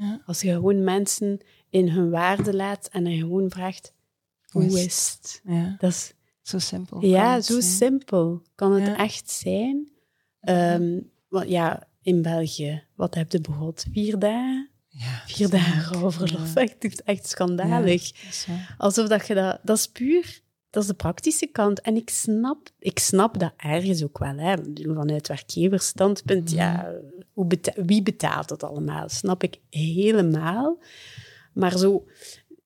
[0.00, 0.20] Ja.
[0.26, 3.92] Als je gewoon mensen in hun waarde laat en dan gewoon vraagt,
[4.50, 5.40] Hoe is het?
[5.44, 6.12] Ja, Dat is
[6.42, 7.04] zo simpel.
[7.04, 7.72] Ja, het zo zijn.
[7.72, 9.90] simpel kan het echt zijn.
[10.40, 10.98] Ehm,
[11.28, 13.84] want ja, in België, wat heb je bijvoorbeeld?
[13.92, 14.68] Vier dagen?
[14.94, 16.54] Ja, Vier dagen rouwverlof.
[16.54, 16.60] Ja.
[16.80, 18.06] Echt, echt schandalig.
[18.46, 18.76] Ja, dat.
[18.78, 19.58] Alsof dat je dat...
[19.62, 20.40] Dat is puur...
[20.70, 21.80] Dat is de praktische kant.
[21.80, 24.36] En ik snap, ik snap dat ergens ook wel.
[24.36, 24.54] Hè.
[24.94, 26.58] Vanuit werkgeversstandpunt, Mhm.
[26.58, 26.92] ja,
[27.32, 29.08] hoe beta- wie betaalt het allemaal?
[29.08, 30.78] Snap ik helemaal.
[31.52, 32.04] Maar zo,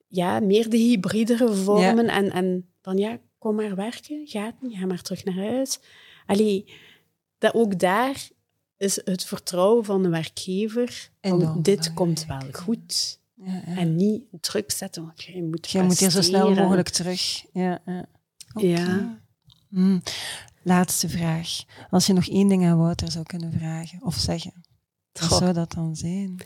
[0.09, 2.09] ja, meer de hybridere vormen.
[2.09, 4.27] En, en dan, ja, kom maar werken.
[4.27, 5.79] Gaat niet, ga maar terug naar huis.
[6.27, 6.73] Allee,
[7.39, 8.29] dat ook daar
[8.77, 11.11] is het vertrouwen van de werkgever.
[11.21, 13.21] Van, Enorm dit komt wel goed.
[13.35, 13.77] Ja, ja.
[13.77, 17.45] En niet druk zetten, want jij moet Jij moet hier zo snel mogelijk terug.
[17.53, 17.83] Ja,
[18.55, 19.19] ja.
[19.69, 20.03] Hmm.
[20.63, 21.65] Laatste vraag.
[21.91, 24.53] Als je nog één ding aan Wouter zou kunnen vragen of zeggen,
[25.13, 26.37] wat zou dat dan zijn?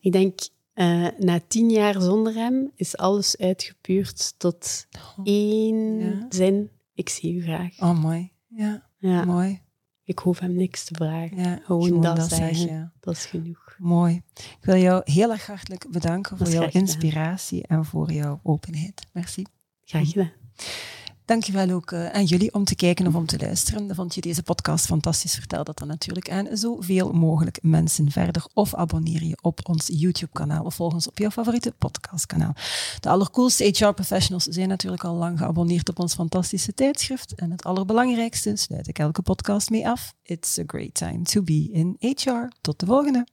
[0.00, 0.40] Ik denk,
[0.72, 4.86] eh, na tien jaar zonder hem is alles uitgepuurd tot
[5.24, 6.70] één zin.
[6.94, 7.80] Ik zie u graag.
[7.80, 8.32] Oh, mooi.
[8.48, 9.62] Ja, Ja, mooi.
[10.08, 11.36] Ik hoef hem niks te vragen.
[11.38, 12.56] Ja, Gewoon dat zeggen.
[12.56, 12.92] zeggen.
[13.00, 13.74] Dat is genoeg.
[13.78, 14.22] Mooi.
[14.34, 16.82] Ik wil jou heel erg hartelijk bedanken voor jouw gedaan.
[16.82, 19.06] inspiratie en voor jouw openheid.
[19.12, 19.44] Merci.
[19.84, 20.30] Graag gedaan.
[21.28, 23.94] Dankjewel ook eh, aan jullie om te kijken of om te luisteren.
[23.94, 25.34] Vond je deze podcast fantastisch?
[25.34, 28.46] Vertel dat dan natuurlijk aan zoveel mogelijk mensen verder.
[28.54, 32.52] Of abonneer je op ons YouTube-kanaal of volg ons op jouw favoriete podcastkanaal.
[33.00, 37.34] De allercoolste HR-professionals zijn natuurlijk al lang geabonneerd op ons fantastische tijdschrift.
[37.34, 40.14] En het allerbelangrijkste sluit ik elke podcast mee af.
[40.22, 42.48] It's a great time to be in HR.
[42.60, 43.26] Tot de volgende.